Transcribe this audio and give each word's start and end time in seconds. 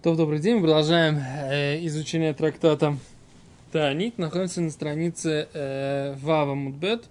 То, 0.00 0.14
добрый 0.14 0.38
день. 0.38 0.54
Мы 0.54 0.60
продолжаем 0.60 1.16
э, 1.18 1.84
изучение 1.86 2.32
трактата 2.32 2.96
Таанит. 3.72 4.16
Находимся 4.16 4.60
на 4.60 4.70
странице 4.70 5.48
э, 5.52 6.14
Вава 6.20 6.54
Мудбет. 6.54 7.06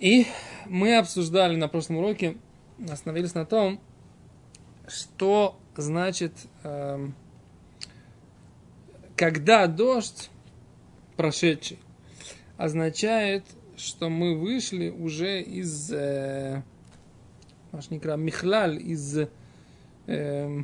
И 0.00 0.26
мы 0.64 0.96
обсуждали 0.96 1.56
на 1.56 1.68
прошлом 1.68 1.98
уроке, 1.98 2.38
остановились 2.90 3.34
на 3.34 3.44
том, 3.44 3.78
что 4.88 5.58
значит, 5.76 6.32
э, 6.64 7.08
когда 9.16 9.66
дождь 9.66 10.30
прошедший, 11.18 11.78
означает, 12.56 13.44
что 13.76 14.08
мы 14.08 14.34
вышли 14.34 14.88
уже 14.88 15.42
из 15.42 15.92
э, 15.92 16.62
Михлаль, 17.70 18.80
из 18.82 19.28
э, 20.06 20.62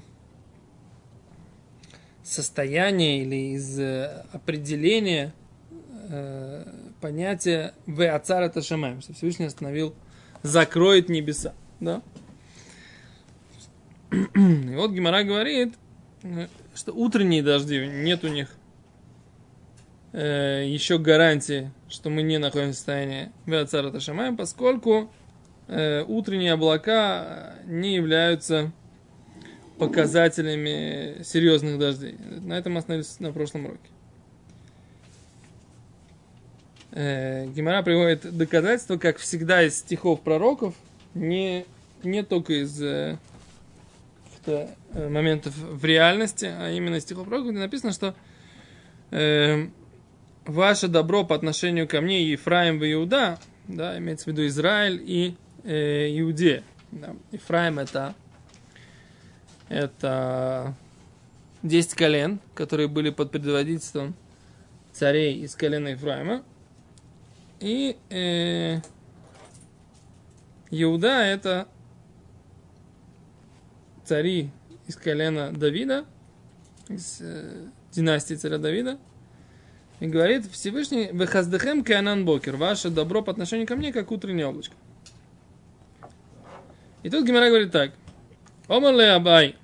состояния 2.22 3.22
или 3.22 3.54
из 3.54 3.78
э, 3.78 4.24
определения 4.32 5.32
э, 6.08 6.64
понятия 7.00 7.74
в 7.86 8.02
Ацара 8.06 8.48
Ташамаем, 8.48 9.00
что 9.00 9.14
Всевышний 9.14 9.46
остановил, 9.46 9.94
закроет 10.42 11.08
небеса. 11.08 11.54
Да? 11.80 12.02
И 14.10 14.74
вот 14.74 14.92
Гимара 14.92 15.22
говорит, 15.24 15.74
э, 16.22 16.48
что 16.74 16.92
утренние 16.92 17.42
дожди, 17.42 17.86
нет 17.86 18.24
у 18.24 18.28
них 18.28 18.54
э, 20.12 20.64
еще 20.66 20.98
гарантии, 20.98 21.70
что 21.88 22.10
мы 22.10 22.22
не 22.22 22.38
находимся 22.38 22.72
в 22.72 22.76
состоянии 22.76 23.32
Веацара 23.46 23.90
Ташамаем, 23.90 24.36
поскольку 24.36 25.10
э, 25.66 26.04
утренние 26.04 26.52
облака 26.54 27.54
не 27.66 27.94
являются 27.94 28.72
показателями 29.78 31.22
серьезных 31.22 31.78
дождей. 31.78 32.16
На 32.40 32.58
этом 32.58 32.76
остановились 32.76 33.20
на 33.20 33.32
прошлом 33.32 33.66
уроке. 33.66 33.88
Э, 36.92 37.46
Гимара 37.46 37.82
приводит 37.82 38.36
доказательства, 38.36 38.96
как 38.96 39.18
всегда, 39.18 39.62
из 39.62 39.78
стихов 39.78 40.20
пророков, 40.22 40.74
не, 41.14 41.64
не 42.02 42.22
только 42.22 42.62
из 42.62 42.80
э, 42.82 43.18
э, 44.46 44.68
моментов 45.08 45.54
в 45.56 45.84
реальности, 45.84 46.46
а 46.46 46.70
именно 46.70 46.96
из 46.96 47.02
стихов 47.02 47.28
пророков, 47.28 47.50
где 47.52 47.60
написано, 47.60 47.92
что 47.92 48.14
э, 49.10 49.68
ваше 50.46 50.88
добро 50.88 51.24
по 51.24 51.34
отношению 51.34 51.86
ко 51.86 52.00
мне, 52.00 52.24
Ефраим 52.24 52.82
и 52.82 52.92
Иуда, 52.92 53.38
да, 53.68 53.98
имеется 53.98 54.24
в 54.24 54.28
виду 54.28 54.46
Израиль 54.46 55.00
и 55.04 55.36
э, 55.64 56.08
Иудея. 56.18 56.62
Да. 56.90 57.14
Ефраим 57.32 57.78
это 57.78 58.14
это 59.68 60.74
10 61.62 61.94
колен, 61.94 62.40
которые 62.54 62.88
были 62.88 63.10
под 63.10 63.30
предводительством 63.30 64.14
царей 64.92 65.40
из 65.42 65.54
колена 65.54 65.88
Ефраима. 65.88 66.42
И 67.60 67.96
э, 68.10 68.80
Иуда 70.70 71.22
это 71.22 71.66
цари 74.04 74.50
из 74.86 74.96
колена 74.96 75.52
Давида, 75.52 76.04
из 76.88 77.18
э, 77.20 77.66
династии 77.92 78.34
царя 78.34 78.58
Давида. 78.58 78.98
И 80.00 80.06
говорит 80.06 80.46
Всевышний, 80.50 81.10
«Вехаздехем 81.12 81.82
кеанан 81.82 82.24
бокер, 82.24 82.56
ваше 82.56 82.88
добро 82.88 83.20
по 83.20 83.32
отношению 83.32 83.66
ко 83.66 83.74
мне, 83.74 83.92
как 83.92 84.12
утреннее 84.12 84.46
облачко». 84.46 84.74
И 87.02 87.10
тут 87.10 87.26
Гимара 87.26 87.48
говорит 87.48 87.72
так– 87.72 87.92
Омарле 88.68 89.12
Абай. 89.12 89.56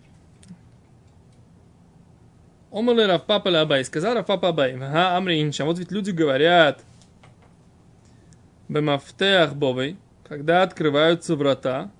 Омарле 2.70 3.06
Равпапа 3.06 3.60
Абай. 3.60 3.84
Сказал 3.84 4.14
Равпапа 4.14 4.48
Абай. 4.48 4.76
Ха 4.78 5.16
Амри 5.16 5.42
Инша. 5.42 5.66
Вот 5.66 5.78
ведь 5.78 5.92
люди 5.92 6.10
говорят. 6.10 6.82
Бемафтеах 8.68 9.54
Бобой. 9.54 9.98
Когда 10.26 10.62
открываются 10.62 11.36
врата. 11.36 11.90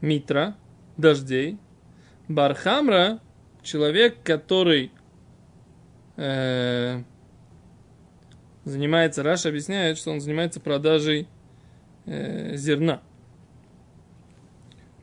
Митра. 0.00 0.56
Дождей. 0.96 1.58
בר 2.26 2.53
חמרא. 2.53 3.20
Человек, 3.62 4.22
который 4.24 4.90
э, 6.16 7.02
занимается, 8.64 9.22
Раши 9.22 9.50
объясняет, 9.50 9.98
что 9.98 10.12
он 10.12 10.22
занимается 10.22 10.60
продажей 10.60 11.28
э, 12.06 12.56
зерна. 12.56 13.02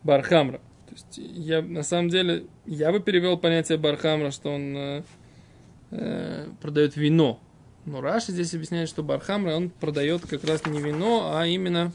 בר 0.03 0.19
חמרא. 0.19 0.59
То 0.87 0.93
есть 0.93 1.17
я 1.17 1.61
на 1.61 1.83
самом 1.83 2.09
деле 2.09 2.45
я 2.65 2.91
бы 2.91 2.99
перевел 2.99 3.37
понятие 3.37 3.77
בר 3.77 3.93
חמרא, 3.93 4.31
что 4.31 4.53
он 4.53 4.75
э, 4.75 5.03
э, 5.91 6.47
продает 6.61 6.95
вино. 6.95 7.39
Но 7.85 8.01
Раши 8.01 8.31
здесь 8.31 8.53
объясняет, 8.53 8.89
что 8.89 9.03
בר 9.03 9.21
חמרא 9.21 9.55
он 9.55 9.69
продает 9.69 10.25
как 10.27 10.43
раз 10.43 10.65
не 10.65 10.81
вино, 10.81 11.31
а 11.33 11.45
именно 11.45 11.93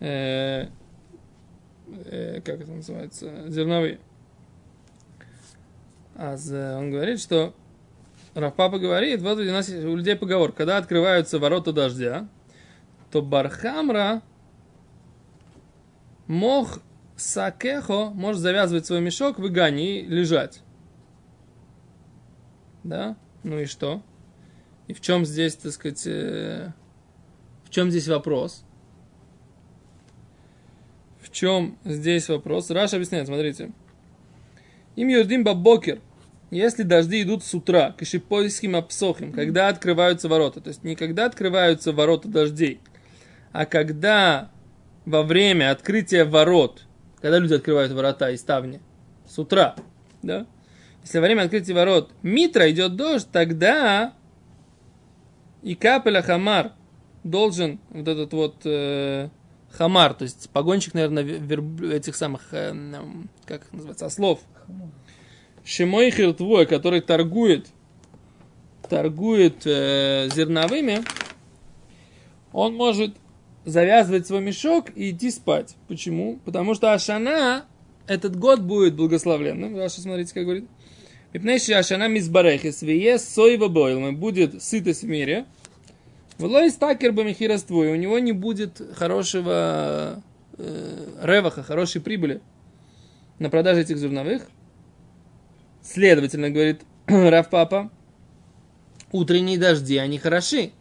э, 0.00 0.66
э, 2.06 2.40
как 2.40 2.60
это 2.60 2.70
называется, 2.72 3.48
зерновые. 3.48 4.00
А 6.16 6.36
он 6.78 6.90
говорит, 6.90 7.20
что 7.20 7.54
Рафпапа 8.34 8.78
говорит, 8.78 9.22
вот 9.22 9.38
у 9.38 9.44
нас 9.44 9.68
у 9.68 9.96
людей 9.96 10.16
поговор, 10.16 10.52
когда 10.52 10.76
открываются 10.76 11.38
ворота 11.38 11.72
дождя, 11.72 12.28
то 13.10 13.22
Бархамра 13.22 14.22
Мох 16.30 16.78
сакехо 17.16 18.10
может 18.10 18.40
завязывать 18.40 18.86
свой 18.86 19.00
мешок 19.00 19.40
в 19.40 19.48
игане 19.48 20.02
и 20.02 20.06
лежать. 20.06 20.60
Да? 22.84 23.16
Ну 23.42 23.58
и 23.58 23.64
что? 23.64 24.00
И 24.86 24.92
в 24.92 25.00
чем 25.00 25.24
здесь, 25.24 25.56
так 25.56 25.72
сказать, 25.72 26.06
э, 26.06 26.70
в 27.64 27.70
чем 27.70 27.90
здесь 27.90 28.06
вопрос? 28.06 28.62
В 31.20 31.32
чем 31.32 31.76
здесь 31.84 32.28
вопрос? 32.28 32.70
Раша 32.70 32.94
объясняет, 32.94 33.26
смотрите. 33.26 33.72
Им 34.94 35.08
юрдим 35.08 35.42
бабокер. 35.42 36.00
Если 36.52 36.84
дожди 36.84 37.22
идут 37.22 37.42
с 37.42 37.52
утра, 37.54 37.90
кашипойским 37.98 38.76
апсохим, 38.76 39.32
когда 39.32 39.66
открываются 39.66 40.28
ворота, 40.28 40.60
то 40.60 40.68
есть 40.68 40.84
не 40.84 40.94
когда 40.94 41.26
открываются 41.26 41.92
ворота 41.92 42.28
дождей, 42.28 42.78
а 43.50 43.66
когда 43.66 44.52
во 45.04 45.22
время 45.22 45.70
открытия 45.70 46.24
ворот, 46.24 46.84
когда 47.20 47.38
люди 47.38 47.54
открывают 47.54 47.92
ворота 47.92 48.30
и 48.30 48.36
ставни, 48.36 48.80
с 49.26 49.38
утра, 49.38 49.76
да, 50.22 50.46
если 51.02 51.18
во 51.18 51.24
время 51.24 51.42
открытия 51.42 51.74
ворот 51.74 52.10
Митра 52.22 52.70
идет 52.70 52.96
дождь, 52.96 53.28
тогда 53.32 54.12
и 55.62 55.74
капеля 55.74 56.22
хамар 56.22 56.72
должен 57.24 57.80
вот 57.90 58.08
этот 58.08 58.32
вот 58.32 58.56
э, 58.64 59.28
хамар, 59.70 60.14
то 60.14 60.24
есть 60.24 60.50
погонщик, 60.50 60.94
наверное, 60.94 61.22
верб... 61.22 61.82
этих 61.82 62.16
самых, 62.16 62.52
э, 62.52 62.74
как 63.46 63.64
их 63.66 63.72
называется, 63.72 64.06
ослов. 64.06 64.40
Шимой 65.64 66.10
твой, 66.10 66.66
который 66.66 67.00
торгует, 67.00 67.68
торгует 68.88 69.66
э, 69.66 70.28
зерновыми, 70.34 71.02
он 72.52 72.74
может 72.74 73.14
завязывать 73.70 74.26
свой 74.26 74.40
мешок 74.40 74.86
и 74.94 75.10
идти 75.10 75.30
спать. 75.30 75.76
Почему? 75.88 76.38
Потому 76.44 76.74
что 76.74 76.92
Ашана, 76.92 77.64
этот 78.06 78.36
год 78.36 78.60
будет 78.60 78.94
благословленным. 78.94 79.76
Раша, 79.76 80.00
смотрите, 80.00 80.34
как 80.34 80.44
говорит. 80.44 80.66
Мипнейши 81.32 81.72
Ашана 81.72 82.08
мизбарехис, 82.08 82.82
вие 82.82 83.18
соева 83.18 83.68
бойл, 83.68 84.12
будет 84.12 84.62
сытость 84.62 85.02
в 85.02 85.08
мире. 85.08 85.46
Влой 86.38 86.70
стакер 86.70 87.12
бамихираствой, 87.12 87.92
у 87.92 87.96
него 87.96 88.18
не 88.18 88.32
будет 88.32 88.80
хорошего 88.96 90.22
э, 90.58 91.06
реваха, 91.22 91.62
хорошей 91.62 92.00
прибыли 92.00 92.40
на 93.38 93.50
продаже 93.50 93.82
этих 93.82 93.98
зерновых. 93.98 94.42
Следовательно, 95.82 96.50
говорит 96.50 96.80
Раф 97.06 97.50
Папа, 97.50 97.90
утренние 99.12 99.58
дожди, 99.58 99.98
они 99.98 100.18
хороши. 100.18 100.72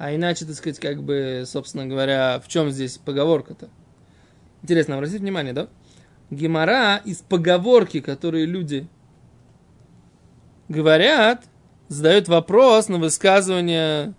А 0.00 0.14
иначе, 0.14 0.46
так 0.46 0.54
сказать, 0.54 0.78
как 0.78 1.02
бы, 1.02 1.44
собственно 1.44 1.84
говоря, 1.84 2.40
в 2.42 2.48
чем 2.48 2.70
здесь 2.70 2.96
поговорка-то? 2.96 3.68
Интересно, 4.62 4.94
обратите 4.94 5.18
внимание, 5.18 5.52
да? 5.52 5.68
Гемора 6.30 7.02
из 7.04 7.18
поговорки, 7.18 8.00
которые 8.00 8.46
люди 8.46 8.88
говорят, 10.70 11.44
задают 11.88 12.28
вопрос 12.28 12.88
на 12.88 12.96
высказывание. 12.96 14.14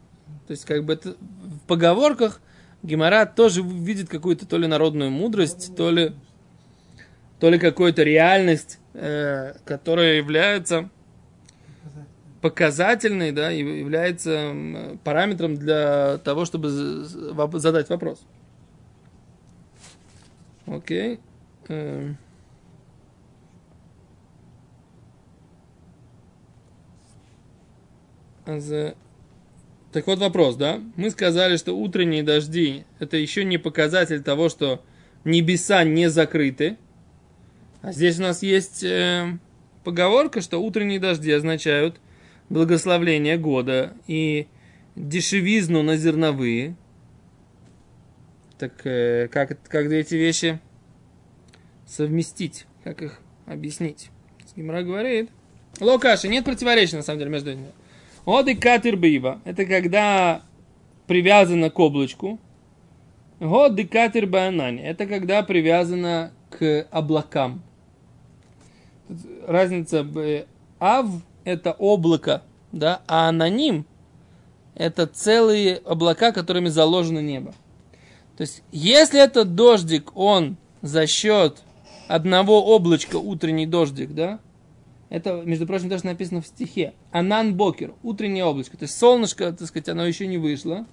То 0.46 0.52
есть, 0.52 0.66
как 0.66 0.86
бы 0.86 0.94
это 0.94 1.16
в 1.16 1.60
поговорках 1.66 2.42
Гемора 2.84 3.26
тоже 3.26 3.64
видит 3.64 4.08
какую-то 4.08 4.46
то 4.46 4.60
ли 4.60 4.68
народную 4.68 5.10
мудрость, 5.10 5.76
то 5.76 5.90
ли, 5.90 6.14
то 7.40 7.50
ли 7.50 7.58
какую-то 7.58 8.04
реальность, 8.04 8.78
э, 8.94 9.56
которая 9.66 10.18
является 10.18 10.92
показательный, 12.42 13.32
да, 13.32 13.50
является 13.52 14.54
параметром 15.04 15.56
для 15.56 16.18
того, 16.20 16.46
чтобы 16.46 16.70
задать 16.70 17.90
вопрос. 17.90 18.22
Окей. 20.66 21.20
Эм. 21.68 22.18
За- 28.46 28.96
Так 29.92 30.08
вот 30.08 30.20
вопрос, 30.20 30.56
да? 30.56 30.80
Мы 30.96 31.10
сказали, 31.10 31.58
что 31.58 31.74
утренние 31.74 32.24
дожди 32.24 32.86
это 33.00 33.18
еще 33.18 33.44
не 33.44 33.58
показатель 33.58 34.24
того, 34.24 34.48
что 34.50 34.82
небеса 35.26 35.84
не 35.84 36.10
закрыты. 36.10 36.78
А 37.82 37.92
здесь 37.92 38.18
у 38.20 38.24
нас 38.24 38.42
есть 38.42 38.84
э, 38.84 39.38
поговорка, 39.84 40.40
что 40.42 40.62
утренние 40.62 41.00
дожди 41.00 41.32
означают 41.32 42.00
благословление 42.52 43.38
года 43.38 43.94
и 44.08 44.48
дешевизну 44.96 45.84
на 45.84 45.96
зерновые. 45.96 46.76
Так 48.58 48.86
э, 48.86 49.30
как, 49.30 49.58
как 49.64 49.86
эти 49.86 50.16
вещи 50.16 50.60
совместить? 51.88 52.68
Как 52.84 53.02
их 53.02 53.22
объяснить? 53.46 54.10
Гимра 54.56 54.84
говорит. 54.84 55.30
Локаши, 55.80 56.28
нет 56.28 56.44
противоречия 56.44 56.98
на 56.98 57.04
самом 57.04 57.20
деле 57.20 57.32
между 57.32 57.54
ними. 57.54 57.72
Од 58.26 58.50
и 58.50 58.56
катер 58.56 58.98
бива. 58.98 59.42
Это 59.46 59.66
когда 59.66 60.44
привязано 61.08 61.70
к 61.70 61.80
облачку. 61.80 62.38
Год 63.40 63.80
и 63.80 63.86
катер 63.86 64.28
банани. 64.28 64.82
Это 64.82 65.08
когда 65.08 65.42
привязано 65.42 66.34
к 66.50 66.86
облакам. 66.92 67.64
Разница 69.48 70.04
б- 70.04 70.46
ав 70.80 71.08
это 71.44 71.72
облако, 71.74 72.44
да, 72.72 73.02
а 73.08 73.30
аноним 73.30 73.86
это 74.76 75.08
целые 75.08 75.78
облака, 75.78 76.32
которыми 76.32 76.70
заложено 76.70 77.20
небо. 77.20 77.54
То 78.38 78.42
есть, 78.42 78.64
если 78.72 79.22
этот 79.22 79.56
дождик, 79.56 80.16
он 80.16 80.58
за 80.82 81.06
счет 81.08 81.62
одного 82.08 82.64
облачка, 82.64 83.18
утренний 83.18 83.66
дождик, 83.66 84.14
да, 84.14 84.40
это, 85.10 85.42
между 85.44 85.68
прочим, 85.68 85.90
даже 85.90 86.06
написано 86.06 86.42
в 86.42 86.48
стихе. 86.48 86.94
Анан 87.12 87.56
Бокер, 87.56 87.94
утреннее 88.02 88.46
облачко. 88.46 88.78
То 88.78 88.84
есть 88.84 88.98
солнышко, 88.98 89.52
так 89.52 89.68
сказать, 89.68 89.90
оно 89.90 90.06
еще 90.06 90.26
не 90.26 90.38
вышло. 90.38 90.86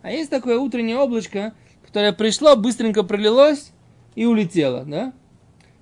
А 0.00 0.10
есть 0.10 0.30
такое 0.30 0.58
утреннее 0.58 0.96
облачко, 0.96 1.52
которое 1.84 2.12
пришло, 2.14 2.56
быстренько 2.56 3.02
пролилось 3.02 3.72
и 4.14 4.24
улетело, 4.24 4.84
да? 4.84 5.12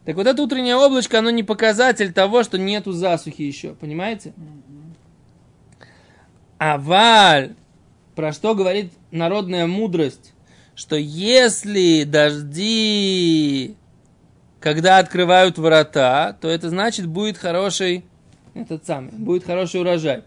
Так 0.04 0.16
вот 0.16 0.26
это 0.26 0.42
утреннее 0.42 0.76
облачко, 0.76 1.18
оно 1.18 1.30
не 1.30 1.42
показатель 1.42 2.12
того, 2.12 2.42
что 2.42 2.58
нету 2.58 2.92
засухи 2.92 3.42
еще, 3.42 3.74
понимаете? 3.74 4.34
А 6.58 6.78
валь, 6.78 7.54
про 8.14 8.32
что 8.32 8.54
говорит 8.54 8.92
народная 9.10 9.66
мудрость, 9.66 10.34
что 10.74 10.96
если 10.96 12.04
дожди, 12.04 13.76
когда 14.60 14.98
открывают 14.98 15.56
врата, 15.56 16.36
то 16.40 16.48
это 16.48 16.68
значит 16.68 17.06
будет 17.06 17.38
хороший, 17.38 18.04
этот 18.54 18.86
самый, 18.86 19.10
будет 19.12 19.44
хороший 19.44 19.80
урожай. 19.80 20.22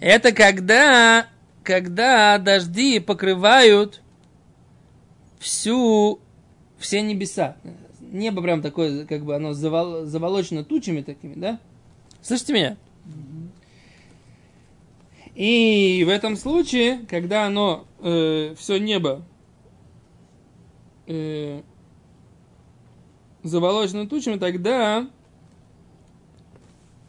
Это 0.00 0.32
когда, 0.32 1.26
когда 1.62 2.38
дожди 2.38 3.00
покрывают 3.00 4.00
всю, 5.38 6.20
все 6.78 7.02
небеса. 7.02 7.56
Небо 8.14 8.42
прям 8.42 8.62
такое, 8.62 9.06
как 9.06 9.24
бы 9.24 9.34
оно 9.34 9.50
завол- 9.50 10.04
заволочено 10.04 10.62
тучами 10.62 11.02
такими, 11.02 11.34
да? 11.34 11.58
Слышите 12.22 12.52
меня? 12.52 12.76
И 15.34 16.04
в 16.06 16.08
этом 16.08 16.36
случае, 16.36 17.04
когда 17.10 17.44
оно, 17.44 17.86
все 17.98 18.78
небо 18.78 19.22
э, 21.08 21.62
заволочено 23.42 24.08
тучами, 24.08 24.38
тогда, 24.38 25.10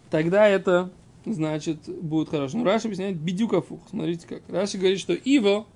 тогда 0.09 0.47
это 0.47 0.89
значит 1.23 1.87
будет 1.87 2.29
хорошо. 2.29 2.57
Но 2.57 2.63
Раши 2.63 2.87
объясняет 2.87 3.17
בדיוק 3.17 3.46
הפוך. 3.46 3.81
Смотрите 3.91 4.25
как. 4.25 4.41
Раши 4.49 4.79
говорит, 4.79 4.99
что 4.99 5.13
עיבא, 5.13 5.67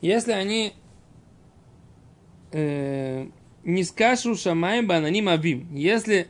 если 0.00 0.32
они 0.32 0.72
э, 2.52 3.26
не 3.66 3.82
скашу 3.82 4.36
шамай 4.36 4.80
бананим 4.82 5.28
авим, 5.28 5.74
если 5.74 6.28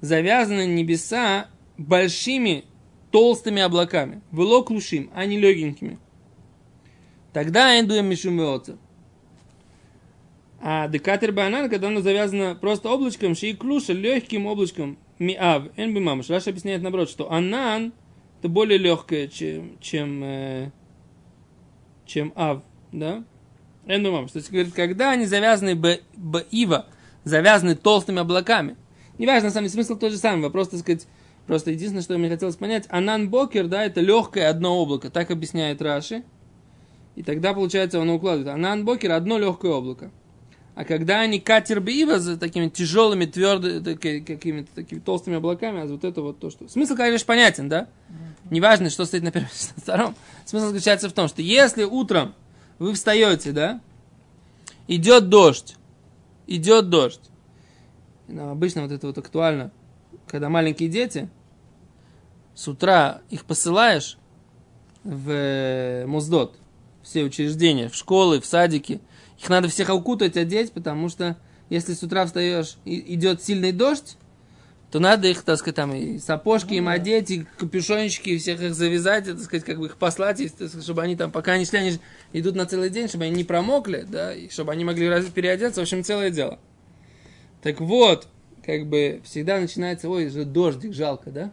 завязаны 0.00 0.66
небеса 0.66 1.48
большими 1.78 2.64
толстыми 3.10 3.62
облаками, 3.62 4.20
было 4.30 4.62
клушим, 4.62 5.10
а 5.14 5.24
не 5.24 5.38
легенькими, 5.38 5.98
тогда 7.32 7.80
эндуем 7.80 8.06
мишум. 8.06 8.38
А 10.60 10.88
декатер 10.88 11.32
банан, 11.32 11.68
когда 11.68 11.88
оно 11.88 12.00
завязано 12.00 12.54
просто 12.54 12.90
облачком, 12.90 13.34
ши 13.34 13.54
клуша, 13.54 13.92
легким 13.92 14.46
облачком, 14.46 14.98
миав, 15.18 15.64
эн 15.76 15.92
мамаш. 15.92 16.30
Раша 16.30 16.50
объясняет 16.50 16.82
наоборот, 16.82 17.10
что 17.10 17.30
анан 17.32 17.92
это 18.40 18.48
более 18.48 18.78
легкое, 18.78 19.28
чем, 19.28 19.78
чем, 19.80 20.22
э, 20.22 20.70
чем 22.06 22.32
ав, 22.34 22.62
да? 22.92 23.24
Эн 23.86 24.02
мамаш. 24.02 24.32
То 24.32 24.38
есть, 24.38 24.50
говорит, 24.50 24.74
когда 24.74 25.10
они 25.10 25.26
завязаны 25.26 25.74
б, 25.74 26.00
б 26.16 26.44
ива, 26.50 26.86
завязаны 27.24 27.74
толстыми 27.74 28.20
облаками, 28.20 28.76
неважно, 29.18 29.48
на 29.48 29.52
самом 29.52 29.68
деле, 29.68 29.84
смысл 29.84 29.98
тот 29.98 30.12
же 30.12 30.18
самый, 30.18 30.42
вопрос, 30.42 30.68
так 30.68 30.80
сказать, 30.80 31.06
просто 31.46 31.70
единственное, 31.70 32.02
что 32.02 32.16
мне 32.18 32.28
хотелось 32.28 32.56
понять, 32.56 32.86
анан 32.88 33.28
бокер, 33.28 33.66
да, 33.66 33.84
это 33.84 34.00
легкое 34.00 34.48
одно 34.48 34.78
облако, 34.78 35.10
так 35.10 35.30
объясняет 35.30 35.82
Раши, 35.82 36.24
и 37.16 37.22
тогда, 37.22 37.54
получается, 37.54 38.00
оно 38.00 38.16
укладывает. 38.16 38.48
Анан 38.48 38.84
бокер 38.84 39.12
одно 39.12 39.38
легкое 39.38 39.72
облако. 39.72 40.10
А 40.74 40.84
когда 40.84 41.20
они 41.20 41.38
катер 41.38 41.78
бива 41.80 42.18
за 42.18 42.36
такими 42.36 42.68
тяжелыми, 42.68 43.26
твердыми, 43.26 43.94
какими-то 43.94 44.74
такими 44.74 44.98
толстыми 44.98 45.36
облаками, 45.36 45.82
а 45.82 45.86
вот 45.86 46.02
это 46.02 46.20
вот 46.20 46.40
то, 46.40 46.50
что... 46.50 46.68
Смысл, 46.68 46.96
конечно, 46.96 47.26
понятен, 47.26 47.68
да? 47.68 47.86
Неважно, 48.50 48.90
что 48.90 49.04
стоит 49.04 49.22
на 49.22 49.30
первом 49.30 49.48
на 49.76 49.82
втором. 49.82 50.14
Смысл 50.44 50.66
заключается 50.66 51.08
в 51.08 51.12
том, 51.12 51.28
что 51.28 51.42
если 51.42 51.84
утром 51.84 52.34
вы 52.78 52.94
встаете, 52.94 53.52
да, 53.52 53.80
идет 54.88 55.28
дождь, 55.28 55.76
идет 56.46 56.88
дождь. 56.88 57.20
Ну, 58.28 58.50
обычно 58.50 58.82
вот 58.82 58.92
это 58.92 59.06
вот 59.06 59.18
актуально, 59.18 59.70
когда 60.26 60.48
маленькие 60.48 60.88
дети, 60.88 61.28
с 62.54 62.68
утра 62.68 63.20
их 63.30 63.44
посылаешь 63.44 64.16
в 65.02 65.30
э, 65.30 66.06
Моздот, 66.06 66.56
все 67.02 67.24
учреждения, 67.24 67.88
в 67.88 67.94
школы, 67.94 68.40
в 68.40 68.46
садики– 68.46 69.00
их 69.38 69.48
надо 69.48 69.68
всех 69.68 69.90
укутать, 69.90 70.36
одеть, 70.36 70.72
потому 70.72 71.08
что 71.08 71.36
если 71.68 71.94
с 71.94 72.02
утра 72.02 72.26
встаешь 72.26 72.76
и 72.84 73.14
идет 73.14 73.42
сильный 73.42 73.72
дождь, 73.72 74.16
то 74.94 75.00
надо 75.00 75.26
их, 75.26 75.42
так 75.42 75.58
сказать, 75.58 75.74
там 75.74 75.92
и 75.92 76.18
сапожки 76.18 76.74
им 76.74 76.86
одеть, 76.86 77.28
и 77.32 77.46
капюшончики, 77.58 78.38
всех 78.38 78.62
их 78.62 78.76
завязать, 78.76 79.26
и, 79.26 79.32
так 79.32 79.40
сказать, 79.40 79.64
как 79.64 79.80
бы 79.80 79.86
их 79.86 79.96
послать, 79.96 80.38
и, 80.38 80.46
сказать, 80.46 80.84
чтобы 80.84 81.02
они 81.02 81.16
там, 81.16 81.32
пока 81.32 81.54
они 81.54 81.64
шли, 81.64 81.80
они 81.80 81.98
идут 82.32 82.54
на 82.54 82.64
целый 82.64 82.90
день, 82.90 83.08
чтобы 83.08 83.24
они 83.24 83.34
не 83.34 83.42
промокли, 83.42 84.06
да, 84.08 84.32
и 84.32 84.48
чтобы 84.50 84.70
они 84.70 84.84
могли 84.84 85.08
раз- 85.08 85.24
переодеться, 85.24 85.80
в 85.80 85.82
общем, 85.82 86.04
целое 86.04 86.30
дело. 86.30 86.60
Так 87.60 87.80
вот, 87.80 88.28
как 88.64 88.86
бы 88.86 89.20
всегда 89.24 89.58
начинается, 89.58 90.08
ой, 90.08 90.28
же 90.28 90.44
дождик, 90.44 90.94
жалко, 90.94 91.32
да? 91.32 91.50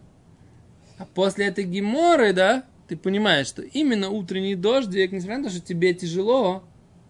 А 0.99 1.05
после 1.05 1.47
этой 1.47 1.63
геморы, 1.63 2.33
да, 2.33 2.65
ты 2.87 2.95
понимаешь, 2.95 3.47
что 3.47 3.63
именно 3.63 4.11
утренний 4.11 4.53
дождик, 4.53 5.11
несмотря 5.11 5.39
на 5.39 5.45
то, 5.45 5.49
что 5.49 5.61
тебе 5.61 5.95
тяжело, 5.95 6.61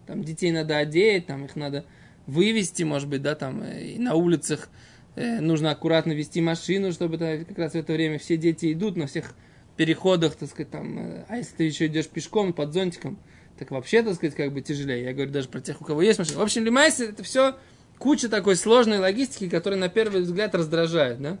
там 0.06 0.24
детей 0.24 0.50
надо 0.50 0.78
одеть, 0.78 1.26
там 1.26 1.44
их 1.44 1.56
надо 1.56 1.84
вывести, 2.26 2.84
может 2.84 3.10
быть, 3.10 3.20
да, 3.20 3.34
там 3.34 3.62
э, 3.62 3.84
и 3.84 3.98
на 3.98 4.14
улицах 4.14 4.70
нужно 5.16 5.70
аккуратно 5.70 6.12
вести 6.12 6.40
машину, 6.40 6.92
чтобы 6.92 7.18
как 7.18 7.58
раз 7.58 7.72
в 7.72 7.76
это 7.76 7.92
время 7.92 8.18
все 8.18 8.36
дети 8.36 8.72
идут 8.72 8.96
на 8.96 9.06
всех 9.06 9.34
переходах, 9.76 10.36
так 10.36 10.48
сказать, 10.50 10.70
там, 10.70 10.98
э, 10.98 11.24
а 11.28 11.38
если 11.38 11.56
ты 11.56 11.64
еще 11.64 11.86
идешь 11.86 12.06
пешком 12.06 12.52
под 12.52 12.72
зонтиком, 12.72 13.18
так 13.58 13.70
вообще, 13.70 14.02
так 14.02 14.14
сказать, 14.14 14.34
как 14.34 14.52
бы 14.52 14.60
тяжелее. 14.60 15.04
Я 15.04 15.12
говорю 15.12 15.30
даже 15.30 15.48
про 15.48 15.60
тех, 15.60 15.80
у 15.80 15.84
кого 15.84 16.02
есть 16.02 16.18
машина. 16.18 16.38
В 16.38 16.42
общем, 16.42 16.64
Лимайся, 16.64 17.04
это 17.04 17.22
все 17.22 17.56
куча 17.98 18.28
такой 18.28 18.56
сложной 18.56 18.98
логистики, 18.98 19.48
которая 19.48 19.78
на 19.78 19.88
первый 19.88 20.22
взгляд 20.22 20.54
раздражает, 20.54 21.20
да? 21.20 21.38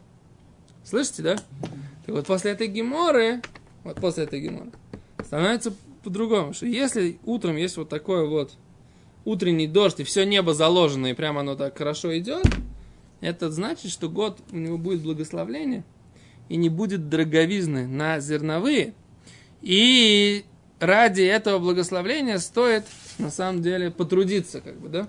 Слышите, 0.84 1.22
да? 1.22 1.36
Так 2.06 2.14
вот 2.14 2.26
после 2.26 2.52
этой 2.52 2.68
геморы, 2.68 3.42
вот 3.84 4.00
после 4.00 4.24
этой 4.24 4.40
геморы, 4.40 4.70
становится 5.24 5.74
по-другому, 6.02 6.52
что 6.52 6.66
если 6.66 7.18
утром 7.24 7.56
есть 7.56 7.76
вот 7.76 7.88
такой 7.88 8.26
вот 8.28 8.52
утренний 9.24 9.68
дождь, 9.68 10.00
и 10.00 10.04
все 10.04 10.24
небо 10.24 10.54
заложено, 10.54 11.08
и 11.08 11.14
прямо 11.14 11.40
оно 11.40 11.54
так 11.54 11.76
хорошо 11.78 12.16
идет, 12.18 12.44
это 13.22 13.50
значит, 13.50 13.90
что 13.90 14.10
год 14.10 14.40
у 14.50 14.56
него 14.56 14.76
будет 14.76 15.02
благословление, 15.02 15.84
и 16.48 16.56
не 16.56 16.68
будет 16.68 17.08
дороговизны 17.08 17.86
на 17.86 18.18
зерновые. 18.20 18.94
И 19.62 20.44
ради 20.80 21.22
этого 21.22 21.60
благословления 21.60 22.38
стоит, 22.38 22.84
на 23.18 23.30
самом 23.30 23.62
деле, 23.62 23.92
потрудиться, 23.92 24.60
как 24.60 24.78
бы, 24.78 24.88
да? 24.88 25.08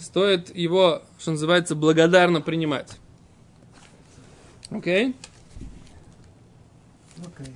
Стоит 0.00 0.56
его, 0.56 1.02
что 1.18 1.32
называется, 1.32 1.76
благодарно 1.76 2.40
принимать. 2.40 2.98
Окей? 4.70 5.14
Окей. 7.18 7.52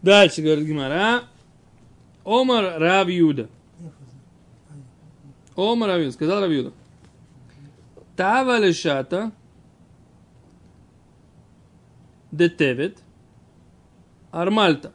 Дальше 0.00 0.42
говорит 0.42 0.64
Гимара. 0.64 1.24
Омар 2.24 2.78
Рав 2.78 3.08
Юда. 3.08 3.48
Омар 5.56 5.88
Рав 5.88 5.98
Юда. 5.98 6.12
Сказал 6.12 6.40
Рав 6.40 6.50
Юда. 6.50 6.72
Тава 8.16 8.58
лешата 8.58 9.30
детевет 12.30 12.98
армальта. 14.30 14.92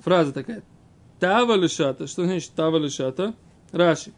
Фраза 0.00 0.32
такая. 0.32 0.62
Тава 1.20 1.56
лешата. 1.56 2.06
Что 2.06 2.24
значит 2.24 2.52
тава 2.52 2.78
лешата? 2.78 3.34
Раши. 3.72 4.12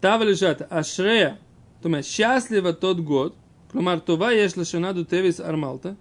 Тава 0.00 0.24
лешата. 0.24 0.64
Ашрея. 0.70 1.38
То 1.82 1.88
есть 1.88 2.10
счастливо 2.10 2.72
тот 2.72 3.00
год. 3.00 3.36
Клумар 3.70 4.00
това 4.00 4.32
еш 4.32 4.56
лешанаду 4.56 5.04
тевис 5.04 5.40
армалта. 5.40 5.96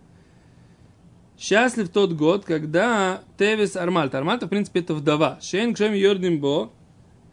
Счастлив 1.38 1.90
тот 1.90 2.14
год, 2.14 2.46
когда 2.46 3.22
Тевис 3.38 3.76
Армальта. 3.76 4.18
Армальта, 4.18 4.46
в 4.46 4.50
принципе, 4.50 4.80
это 4.80 4.94
вдова. 4.94 5.38
Шейн 5.42 5.74
кшем 5.74 5.94
йордим 5.94 6.40
бо 6.40 6.72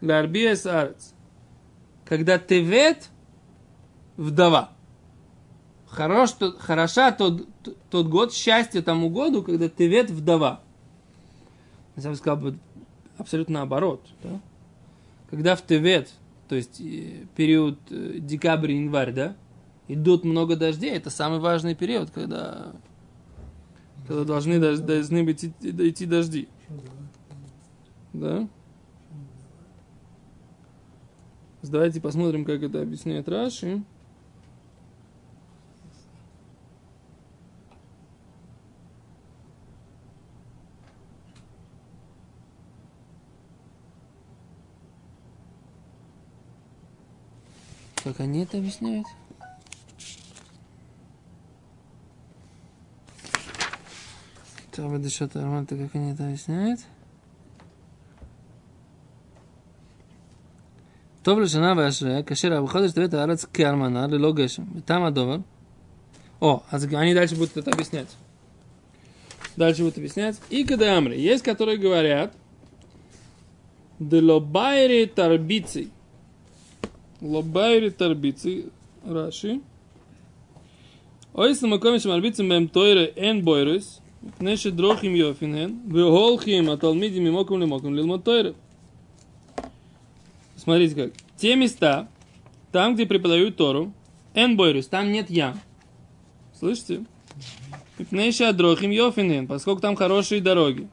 ларбиес 0.01 0.65
арец. 0.65 1.12
Когда 2.05 2.37
Тевет 2.37 3.09
вдова. 4.17 4.71
Хорош, 5.87 6.31
тот, 6.31 6.59
хороша 6.59 7.11
тот, 7.11 7.47
тот 7.89 8.07
год, 8.07 8.33
счастье 8.33 8.81
тому 8.81 9.09
году, 9.09 9.43
когда 9.43 9.69
Тевет 9.69 10.09
вдова. 10.09 10.61
Я 11.95 12.09
бы 12.09 12.15
сказал 12.15 12.53
абсолютно 13.17 13.59
наоборот. 13.59 14.01
Да? 14.23 14.39
Когда 15.29 15.55
в 15.55 15.61
Тевет, 15.61 16.11
то 16.47 16.55
есть 16.55 16.81
э, 16.81 17.25
период 17.35 17.79
э, 17.89 18.15
декабрь-январь, 18.19 19.11
да, 19.11 19.35
идут 19.87 20.23
много 20.23 20.55
дождей, 20.55 20.91
это 20.91 21.09
самый 21.09 21.39
важный 21.39 21.75
период, 21.75 22.09
когда 22.09 22.73
когда 24.07 24.23
должны, 24.25 24.59
должны 24.59 25.23
быть 25.23 25.45
идти 25.45 26.05
дожди. 26.05 26.47
Да? 28.11 28.47
Давайте 31.63 32.01
посмотрим, 32.01 32.43
как 32.43 32.61
это 32.61 32.81
объясняет 32.81 33.27
Раши. 33.29 33.81
Как 48.03 48.19
они 48.19 48.43
это 48.43 48.57
объясняют? 48.57 49.07
Там 54.71 54.93
это 54.95 55.09
что-то, 55.09 55.41
Арман, 55.41 55.65
как 55.65 55.95
они 55.95 56.11
это 56.11 56.25
объясняют? 56.25 56.81
טוב 61.22 61.40
לשנה 61.40 61.74
ואשריה, 61.76 62.22
כאשר 62.22 62.58
אבו 62.58 62.66
חודש 62.66 62.92
תבית 62.92 63.14
הארץ 63.14 63.44
כאלמנה, 63.44 64.06
ללא 64.06 64.32
גשם. 64.32 64.62
ותם 64.76 65.02
הדובר. 65.02 65.36
О, 66.40 66.62
а 66.70 66.76
они 66.76 67.14
дальше 67.14 67.34
будут 67.34 67.56
это 67.56 67.72
объяснять. 67.72 68.08
Дальше 69.56 69.82
будут 69.82 69.98
объяснять. 69.98 70.36
И 70.50 70.64
кадамры. 70.64 71.16
Есть, 71.16 71.42
которые 71.42 71.78
говорят, 71.78 72.32
Делобайри 73.98 75.06
тарбици. 75.06 75.90
Лобайри 77.20 77.90
тарбици. 77.90 78.66
Раши. 79.04 79.60
Ой, 81.34 81.54
самакоми 81.54 81.98
шамарбицем 81.98 82.48
бем 82.48 82.68
тойре 82.68 83.12
эн 83.16 83.42
бойрус. 83.42 84.00
מפני 84.22 84.56
שדרוכים 84.56 85.16
יופין 85.16 85.54
הן, 85.54 85.74
והולכים 85.90 86.68
התלמידים 86.68 87.24
ממוקם 87.24 87.60
למוקם 87.60 87.94
ללמוד 87.94 88.20
тойры. 88.22 88.52
Смотрите 90.63 90.95
как. 90.95 91.13
Те 91.35 91.57
места, 91.57 92.07
там, 92.71 92.95
где 92.95 93.05
преподают 93.05 93.57
Тору, 93.57 93.91
Энбойрус, 94.33 94.87
там 94.87 95.11
нет 95.11 95.29
ям. 95.29 95.59
Слышите? 96.57 97.03
Мипнейши 97.99 98.45
адрохим 98.45 98.89
йофинен, 98.89 99.45
поскольку 99.45 99.81
там 99.81 99.97
хорошие 99.97 100.39
дороги. 100.39 100.87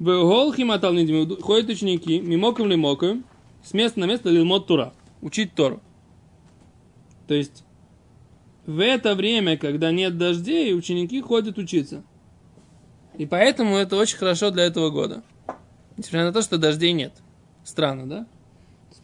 В 0.00 0.06
голхим 0.06 0.72
аталнидим 0.72 1.40
ходят 1.40 1.70
ученики, 1.70 2.20
мимоком 2.20 2.66
ли 2.66 2.74
моком, 2.74 3.24
с 3.62 3.74
места 3.74 4.00
на 4.00 4.06
место 4.06 4.28
лилмот 4.28 4.66
тура, 4.66 4.92
учить 5.22 5.54
Тору. 5.54 5.80
То 7.28 7.34
есть, 7.34 7.62
в 8.66 8.80
это 8.80 9.14
время, 9.14 9.56
когда 9.56 9.92
нет 9.92 10.18
дождей, 10.18 10.74
ученики 10.74 11.20
ходят 11.20 11.58
учиться. 11.58 12.02
И 13.16 13.24
поэтому 13.24 13.76
это 13.76 13.94
очень 13.94 14.18
хорошо 14.18 14.50
для 14.50 14.64
этого 14.64 14.90
года. 14.90 15.22
Несмотря 15.96 16.24
на 16.24 16.32
то, 16.32 16.42
что 16.42 16.58
дождей 16.58 16.90
нет. 16.90 17.12
Странно, 17.62 18.08
да? 18.08 18.26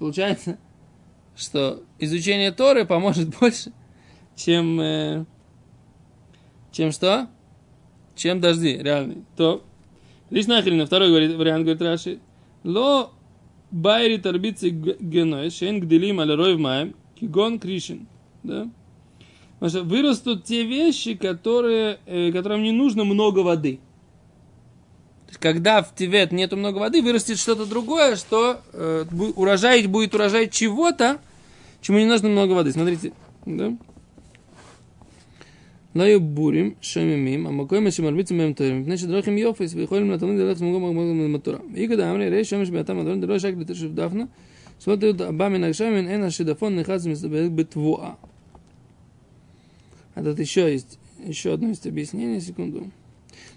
Получается, 0.03 0.59
что 1.37 1.81
изучение 2.01 2.51
Торы 2.51 2.85
поможет 2.85 3.29
больше, 3.41 3.73
чем, 4.35 4.81
э, 4.81 5.25
чем 6.73 6.91
что? 6.91 7.29
Чем 8.17 8.41
дожди, 8.41 8.79
реальные. 8.79 9.23
То, 9.37 9.63
лишь 10.29 10.49
нахрен, 10.49 10.79
на 10.79 10.87
второй 10.87 11.11
говорит, 11.11 11.37
вариант 11.37 11.63
говорит 11.63 11.83
Раши, 11.83 12.19
ло 12.65 13.13
байри 13.71 14.17
тарбицы 14.17 14.71
геной, 14.71 15.51
шен 15.51 15.81
гделим 15.81 16.19
алерой 16.19 16.57
в 16.57 16.59
маем, 16.59 16.97
кигон 17.15 17.61
кришин. 17.61 18.09
Да? 18.43 18.69
Потому 19.61 19.71
что 19.71 19.83
вырастут 19.85 20.43
те 20.43 20.65
вещи, 20.65 21.15
которые, 21.15 22.01
э, 22.07 22.33
которым 22.33 22.65
не 22.65 22.73
нужно 22.73 23.05
много 23.05 23.39
воды 23.39 23.79
когда 25.40 25.82
в 25.82 25.94
Тивет 25.94 26.32
нету 26.32 26.58
много 26.58 26.78
воды, 26.78 27.02
вырастет 27.02 27.38
что-то 27.38 27.66
другое, 27.66 28.16
что 28.16 28.62
э, 28.74 29.06
урожай 29.36 29.86
будет 29.88 30.14
урожай 30.16 30.50
чего-то, 30.50 31.20
чему 31.82 32.00
не 32.00 32.06
нужно 32.06 32.30
много 32.30 32.54
воды. 32.54 32.72
Смотрите, 32.72 33.12
да? 33.46 33.74
לא 35.96 36.04
יהיו 36.04 36.22
בורים 36.22 36.74
שוממים, 36.82 37.48
המקום 37.48 37.92
שמרביצים 37.92 38.38
בהם 38.38 38.54
תורים, 38.54 38.82
מפני 38.82 38.98
שדרוכים 38.98 39.38
יופס 39.38 39.74
ויכולים 39.74 40.12
לתלמיד 40.12 40.40
ללכת 40.40 40.62
במקום 40.62 40.84
מקום 40.84 41.34
בתורה. 41.34 41.60
ואיכא 41.74 41.96
דאמרי, 41.96 42.30
ראי 42.30 42.44
שמש 42.44 42.70
בעתם 42.70 43.00
הדברים, 43.00 43.22
דלא 43.22 43.40
שק 43.40 43.54
לתשב 43.60 43.96
דפנה, 43.96 44.24
זאת 44.80 45.04
הבא 45.20 45.50
מן 45.50 45.64
הגשמים, 45.64 46.08
אין 46.08 46.24
השידפון 46.24 46.76
נכנס 46.76 47.06
ומסתובב 47.06 47.56
בתבואה. 47.56 48.12
А 50.16 50.24
тут 50.24 50.40
еще 50.40 50.74
есть, 50.74 50.98
еще 51.20 51.54
одно 51.54 51.70
есть 51.70 51.86
объяснение, 51.86 52.42
секунду. 52.42 52.88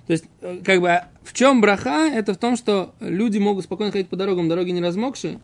То 0.07 0.13
есть, 0.13 0.25
э, 0.41 0.59
как 0.63 0.81
бы, 0.81 0.91
а 0.91 1.09
в 1.23 1.33
чем 1.33 1.61
браха? 1.61 2.07
Это 2.07 2.33
в 2.33 2.37
том, 2.37 2.55
что 2.55 2.93
люди 2.99 3.37
могут 3.37 3.65
спокойно 3.65 3.91
ходить 3.91 4.07
по 4.07 4.15
дорогам, 4.15 4.47
дороги 4.47 4.71
не 4.71 4.81
размокшие, 4.81 5.39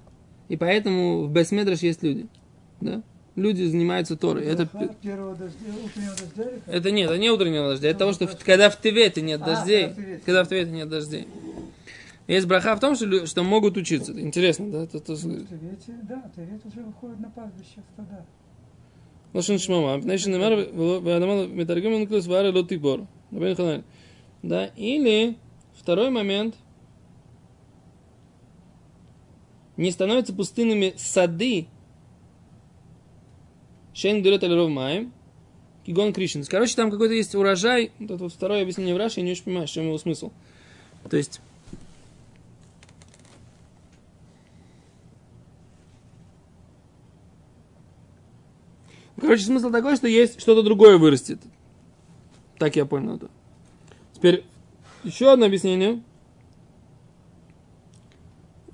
и 0.49 0.57
поэтому 0.57 1.23
в 1.23 1.31
Бесмедраш 1.31 1.79
есть 1.79 2.03
люди. 2.03 2.27
Да? 2.79 3.01
Люди 3.35 3.63
занимаются 3.63 4.17
Торой. 4.17 4.43
Это... 4.43 4.67
Первого 5.01 5.35
дождя, 5.35 5.57
утреннего 5.83 6.13
дождя? 6.35 6.51
Это 6.67 6.91
нет, 6.91 7.09
это 7.09 7.17
не 7.17 7.29
утреннего 7.29 7.69
дождя. 7.69 7.89
Это 7.89 7.99
того, 7.99 8.13
что 8.13 8.27
в, 8.27 8.37
когда 8.43 8.69
в 8.69 8.79
Тевете 8.79 9.21
нет 9.21 9.41
а, 9.41 9.45
дождей. 9.45 9.85
А, 9.85 10.19
когда 10.25 10.43
в 10.43 10.49
Тевете 10.49 10.71
нет 10.71 10.89
дождей. 10.89 11.27
Есть 12.27 12.45
браха 12.45 12.75
в 12.75 12.79
том, 12.81 12.95
что, 12.95 13.25
что 13.25 13.43
могут 13.43 13.77
учиться. 13.77 14.11
Интересно, 14.19 14.69
да? 14.69 14.83
Это, 14.83 14.97
это... 14.97 15.11
Ну, 15.13 15.17
Тевете, 15.17 15.97
да, 16.03 16.29
Тевет 16.35 16.65
уже 16.65 16.85
выходит 16.85 17.19
на 17.19 17.29
пастбище 17.29 17.81
в 17.87 17.93
стада. 17.93 18.25
Шмама. 19.59 20.01
Пнешин 20.01 20.33
намер, 20.33 20.69
вадамал 20.73 21.47
метаргем, 21.47 21.93
он 21.93 22.07
клас 22.07 22.27
лотибор. 22.27 23.07
Рабин 23.31 23.55
Ханель. 23.55 23.83
Да, 24.43 24.67
или 24.75 25.37
второй 25.75 26.09
момент. 26.09 26.55
Не 29.77 29.91
становятся 29.91 30.33
пустынными 30.33 30.93
сады. 30.97 31.67
Шейн 33.93 34.21
дурет 34.21 34.43
аль 34.43 34.69
маем. 34.69 35.13
Кигон 35.85 36.13
Кришин. 36.13 36.43
Короче, 36.45 36.75
там 36.75 36.91
какой-то 36.91 37.13
есть 37.13 37.33
урожай. 37.33 37.91
Вот 37.99 38.11
это 38.11 38.23
вот 38.23 38.33
второе 38.33 38.61
объяснение 38.61 38.93
в 38.93 38.97
Раши, 38.97 39.19
я 39.19 39.25
не 39.25 39.31
очень 39.31 39.43
понимаю, 39.43 39.67
в 39.67 39.71
чем 39.71 39.85
его 39.85 39.97
смысл. 39.97 40.31
То 41.09 41.17
есть, 41.17 41.41
Короче, 49.19 49.43
смысл 49.45 49.69
такой, 49.69 49.95
что 49.95 50.07
есть 50.07 50.41
что-то 50.41 50.63
другое 50.63 50.97
вырастет. 50.97 51.39
Так 52.57 52.75
я 52.75 52.85
понял 52.85 53.17
это. 53.17 53.29
Теперь 54.20 54.44
еще 55.04 55.32
одно 55.32 55.46
объяснение. 55.46 56.00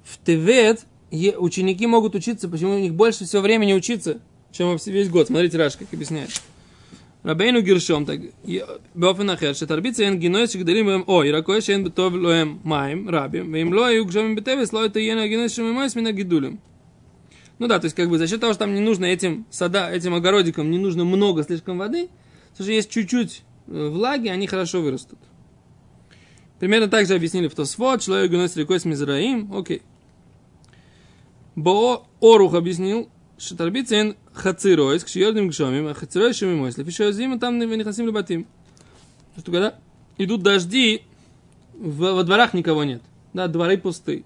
В 0.05 0.19
Тевет 0.25 0.87
е- 1.11 1.37
ученики 1.39 1.87
могут 1.87 2.15
учиться, 2.15 2.49
почему 2.49 2.77
у 2.77 2.79
них 2.79 2.95
больше 2.95 3.25
всего 3.25 3.43
времени 3.43 3.73
учиться, 3.73 4.21
чем 4.51 4.69
во 4.69 4.75
вс- 4.75 4.91
весь 4.91 5.09
год. 5.09 5.27
Смотрите, 5.29 5.57
Раш, 5.59 5.77
как 5.77 5.93
объясняет. 5.93 6.31
רבינו 7.25 7.63
גרשום, 7.63 8.05
באופן 8.95 9.31
אחר, 9.31 9.53
שתרביץ 9.53 10.01
אין 10.01 10.19
גינוי 10.19 10.47
שגדלים 10.47 10.87
בהם 10.87 11.03
או 11.09 11.25
ירקוי 11.25 11.61
שאין 11.61 11.85
בטוב 11.85 12.17
להם 12.17 12.59
מים 12.65 13.09
רבים, 13.11 13.53
ואם 13.53 13.73
לא 13.73 13.87
היו 13.87 14.07
גשמים 14.07 14.35
בטבס, 14.37 14.73
לא 14.73 14.89
תהיינה 14.89 15.23
הגינוי 15.23 15.49
שממייס 15.49 15.97
מן 15.97 16.07
הגידולים. 16.07 16.57
Ну 17.61 17.69
да, 17.69 17.79
то 17.79 17.85
есть 17.87 17.95
как 17.95 18.09
бы 18.09 18.19
за 18.19 18.27
счет 18.27 18.41
того, 18.41 18.53
что 18.55 18.61
там 18.65 18.75
не 18.75 18.81
нужно 18.81 19.05
этим 19.05 19.47
сада, 19.51 19.89
этим 19.89 20.15
огородикам 20.15 20.69
не 20.69 20.79
нужно 20.79 21.05
много 21.05 21.45
слишком 21.45 21.79
воды, 21.79 22.09
потому 22.51 22.65
что 22.65 22.73
есть 22.73 22.91
чуть-чуть 22.91 23.43
э, 23.69 23.89
влаги, 23.89 24.27
они 24.27 24.49
хорошо 24.49 24.83
вырастут. 24.83 25.21
Примерно 26.60 26.88
так 26.88 27.06
же 27.06 27.14
объяснили 27.14 27.48
в 27.48 27.56
Тосфот, 27.56 28.02
человек 28.02 28.32
гунос 28.32 28.56
рекой 28.56 28.80
с 28.80 28.86
Мизраим, 28.86 29.54
окей. 29.54 29.84
Бо 31.56 32.08
Орух 32.20 32.56
объяснил, 32.56 33.10
Шатарбицин 33.38 34.16
хациройс, 34.34 35.04
к 35.04 35.08
шиёдным 35.08 35.50
гшомим, 35.50 35.88
а 35.88 35.94
хацирой 35.94 36.34
шимимойс, 36.34 36.78
лефишо 36.78 37.12
зима 37.12 37.38
там 37.38 37.60
не 37.60 37.66
нехасим 37.66 38.08
лебатим. 38.08 38.48
Что 39.38 39.52
когда 39.52 39.76
идут 40.18 40.42
дожди, 40.42 41.04
в, 41.74 42.14
во 42.14 42.24
дворах 42.24 42.54
никого 42.54 42.84
нет. 42.84 43.04
Да, 43.34 43.48
дворы 43.48 43.78
пусты. 43.78 44.26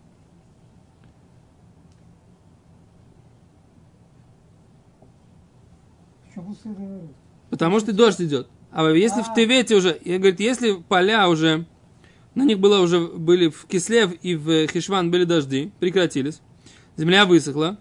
Что? 6.32 6.56
Потому 7.50 7.80
что 7.82 7.92
дождь 7.92 8.22
идет. 8.22 8.48
А 8.72 8.90
если 8.90 9.22
в 9.22 9.30
А. 9.30 9.36
Тевете 9.36 9.76
уже, 9.76 10.00
я 10.06 10.18
говорю, 10.18 10.38
если 10.40 10.76
поля 10.76 11.28
уже, 11.28 11.66
на 12.36 12.44
них 12.46 12.60
было 12.60 12.80
уже, 12.80 13.00
были 13.08 13.50
в 13.50 13.66
Кислев 13.66 14.14
и 14.22 14.36
в 14.36 14.68
Хишван 14.68 15.12
были 15.12 15.24
дожди, 15.26 15.72
прекратились, 15.80 16.42
земля 16.98 17.26
высохла, 17.26 17.78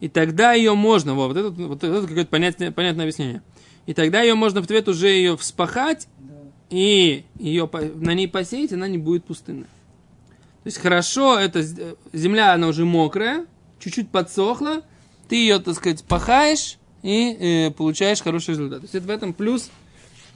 и 0.00 0.08
тогда 0.08 0.52
ее 0.52 0.74
можно, 0.74 1.14
во, 1.14 1.28
вот 1.28 1.36
это, 1.36 1.50
вот 1.50 1.82
это 1.84 2.06
какое-то 2.06 2.30
понятное, 2.30 2.70
понятное 2.72 3.04
объяснение, 3.04 3.42
и 3.86 3.94
тогда 3.94 4.22
ее 4.22 4.34
можно 4.34 4.62
в 4.62 4.66
Тевет 4.66 4.88
уже 4.88 5.08
ее 5.08 5.36
вспахать, 5.36 6.08
Да. 6.18 6.34
и 6.70 7.24
ее, 7.38 7.70
на 7.94 8.14
ней 8.14 8.28
посеять, 8.28 8.72
она 8.72 8.88
не 8.88 8.98
будет 8.98 9.24
пустынной. 9.24 9.64
То 9.64 10.68
есть 10.68 10.78
хорошо, 10.78 11.38
это 11.38 11.62
з- 11.62 11.96
земля, 12.12 12.54
она 12.54 12.68
уже 12.68 12.84
мокрая, 12.84 13.46
чуть-чуть 13.78 14.08
подсохла, 14.10 14.82
ты 15.28 15.36
ее, 15.36 15.58
так 15.58 15.74
сказать, 15.74 16.02
пахаешь 16.04 16.78
и 17.02 17.36
э, 17.38 17.70
получаешь 17.70 18.22
хороший 18.22 18.50
результат. 18.50 18.80
То 18.80 18.84
есть 18.84 18.94
это 18.94 19.06
в 19.06 19.10
этом 19.10 19.34
плюс, 19.34 19.70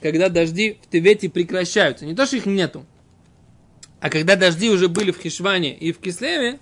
когда 0.01 0.29
дожди 0.29 0.77
в 0.81 0.89
Тевете 0.89 1.29
прекращаются. 1.29 2.05
Не 2.05 2.15
то, 2.15 2.25
что 2.25 2.37
их 2.37 2.45
нету, 2.45 2.85
а 3.99 4.09
когда 4.09 4.35
дожди 4.35 4.69
уже 4.69 4.87
были 4.87 5.11
в 5.11 5.19
Хишване 5.19 5.75
и 5.75 5.91
в 5.91 5.99
Кислеве, 5.99 6.59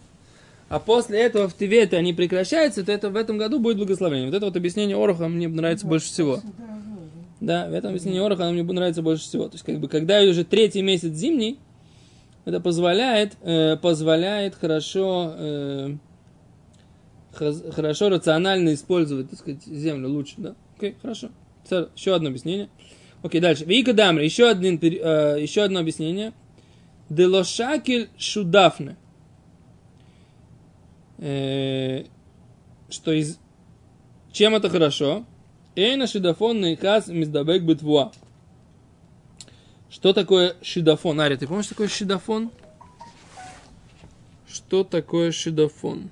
а 0.69 0.79
после 0.79 1.19
этого 1.19 1.47
в 1.47 1.55
Тевете 1.55 1.97
они 1.97 2.13
прекращаются, 2.13 2.83
то 2.83 2.91
это 2.91 3.09
в 3.09 3.15
этом 3.15 3.37
году 3.37 3.59
будет 3.59 3.77
благословение. 3.77 4.27
Вот 4.27 4.35
это 4.35 4.45
вот 4.45 4.57
объяснение 4.57 4.97
Ороха 4.97 5.27
мне 5.27 5.47
нравится 5.47 5.87
больше 5.87 6.07
всего. 6.07 6.37
Да, 6.37 6.51
да. 6.57 6.77
Да, 7.39 7.69
в 7.69 7.73
этом 7.73 7.89
объяснении 7.89 8.19
Ороха 8.19 8.45
оно 8.45 8.53
мне 8.53 8.63
нравится 8.63 9.01
больше 9.01 9.23
всего. 9.23 9.47
То 9.47 9.55
есть, 9.55 9.65
как 9.65 9.79
бы, 9.79 9.87
когда 9.87 10.21
уже 10.23 10.43
третий 10.43 10.81
месяц 10.81 11.13
зимний, 11.13 11.59
это 12.45 12.59
позволяет, 12.59 13.33
э, 13.41 13.77
позволяет 13.77 14.55
хорошо, 14.55 15.33
э, 15.37 15.95
хорошо 17.31 18.09
рационально 18.09 18.73
использовать, 18.73 19.29
так 19.29 19.39
сказать, 19.39 19.63
землю 19.65 20.09
лучше, 20.09 20.35
да? 20.37 20.55
Окей, 20.77 20.95
хорошо. 21.01 21.29
Еще 21.95 22.15
одно 22.15 22.29
объяснение. 22.29 22.69
Окей, 23.23 23.41
дальше. 23.41 23.65
Вика 23.65 23.93
Дамри, 23.93 24.25
еще, 24.25 24.49
один, 24.49 24.79
э, 24.81 25.37
еще 25.41 25.63
одно 25.63 25.79
объяснение. 25.79 26.33
Делошакель 27.09 28.09
шудафне. 28.17 28.95
Э, 31.17 32.03
что 32.89 33.11
из... 33.11 33.39
Чем 34.31 34.55
это 34.55 34.69
хорошо? 34.69 35.25
Эйна 35.75 36.07
шидафон 36.07 36.61
наихас 36.61 37.07
миздабек 37.07 37.63
битвуа. 37.63 38.11
Что 39.89 40.13
такое 40.13 40.55
шидафон? 40.61 41.19
Ария, 41.19 41.37
ты 41.37 41.47
помнишь, 41.47 41.65
что 41.65 41.75
такое 41.75 41.87
шидафон? 41.87 42.51
Что 44.47 44.83
такое 44.83 45.31
шидафон? 45.31 46.11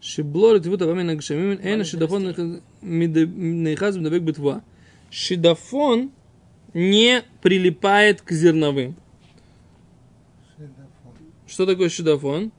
Шиблор 0.00 0.56
и 0.56 0.60
твута 0.60 0.86
вамина 0.86 1.14
гшамимин 1.14 1.60
эйна 1.62 1.84
шидафон 1.84 2.22
наихас 2.80 3.96
миздабек 3.96 4.22
битвуа. 4.22 4.62
Шидафон 5.10 6.10
не 6.72 7.22
прилипает 7.42 8.22
к 8.22 8.32
зерновым. 8.32 8.96
Шидафон. 10.56 11.14
Что 11.46 11.66
такое 11.66 11.88
шидафон? 11.90 12.52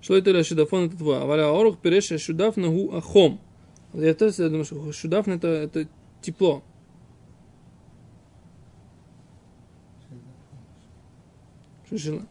Что 0.00 0.16
это 0.16 0.32
для 0.32 0.44
шидафон 0.44 0.86
это 0.86 0.96
два? 0.96 1.24
Валя 1.24 1.48
орух 1.48 1.78
переша 1.78 2.18
шудаф 2.18 2.56
нагу 2.56 2.94
ахом. 2.94 3.40
Я 3.94 4.12
тоже 4.14 4.50
думаю, 4.50 4.64
что 4.64 4.92
шудаф 4.92 5.26
это, 5.26 5.48
это 5.48 5.88
тепло. 6.20 6.62
Что? 11.90 12.22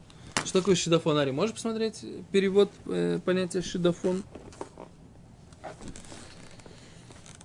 Что 0.58 0.64
такое 0.64 0.76
шидафон, 0.76 1.20
Ари? 1.20 1.30
Можешь 1.30 1.54
посмотреть 1.54 2.04
перевод 2.32 2.72
э, 2.88 3.20
понятия 3.24 3.62
шидафон? 3.62 4.24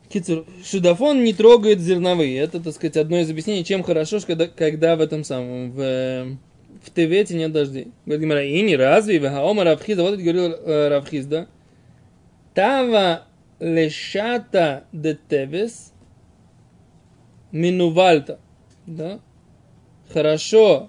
Кицур, 0.09 0.47
шидафон 0.65 1.23
не 1.23 1.35
трогает 1.35 1.79
зерновые. 1.79 2.39
Это, 2.39 2.59
так 2.59 2.73
сказать, 2.73 2.97
одно 2.97 3.19
из 3.19 3.29
объяснений, 3.29 3.67
чем 3.67 3.83
хорошо, 3.83 4.19
когда, 4.27 4.47
когда 4.47 4.97
в 4.97 5.03
этом 5.03 5.25
самом, 5.25 5.73
в, 5.73 6.39
в 6.83 6.91
Тевете 6.95 7.37
нет 7.37 7.53
дождей. 7.53 7.89
Говорит 8.07 8.23
Гимара, 8.23 8.45
и 8.47 8.63
не 8.63 8.77
разве, 8.77 9.21
в 9.21 9.29
Хаома 9.29 9.65
Равхизда, 9.65 10.05
вот 10.05 10.15
это 10.15 10.23
говорил 10.23 10.45
э, 10.45 10.89
Равхизда, 10.89 11.49
Тава 12.55 13.27
лешата 13.61 14.85
де 14.91 15.19
Тевес 15.29 15.93
минувальта. 17.51 18.41
Да? 18.87 19.21
Хорошо, 20.11 20.89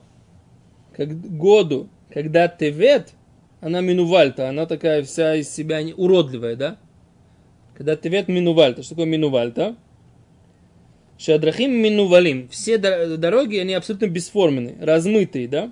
как 0.95 1.09
году, 1.37 1.89
когда 2.13 2.47
Тевет, 2.47 3.13
она 3.59 3.81
минувальта, 3.81 4.47
она 4.47 4.65
такая 4.67 5.03
вся 5.03 5.35
из 5.35 5.49
себя 5.49 5.81
не, 5.81 5.93
уродливая, 5.93 6.55
да? 6.55 6.77
Когда 7.75 7.95
Тевет 7.95 8.27
минувальта. 8.27 8.83
Что 8.83 8.91
такое 8.91 9.07
минувальта? 9.07 9.75
Шадрахим 11.17 11.71
минувалим. 11.71 12.49
Все 12.49 12.77
дор- 12.77 13.17
дороги, 13.17 13.57
они 13.57 13.73
абсолютно 13.73 14.07
бесформенные, 14.07 14.75
размытые, 14.79 15.47
да? 15.47 15.71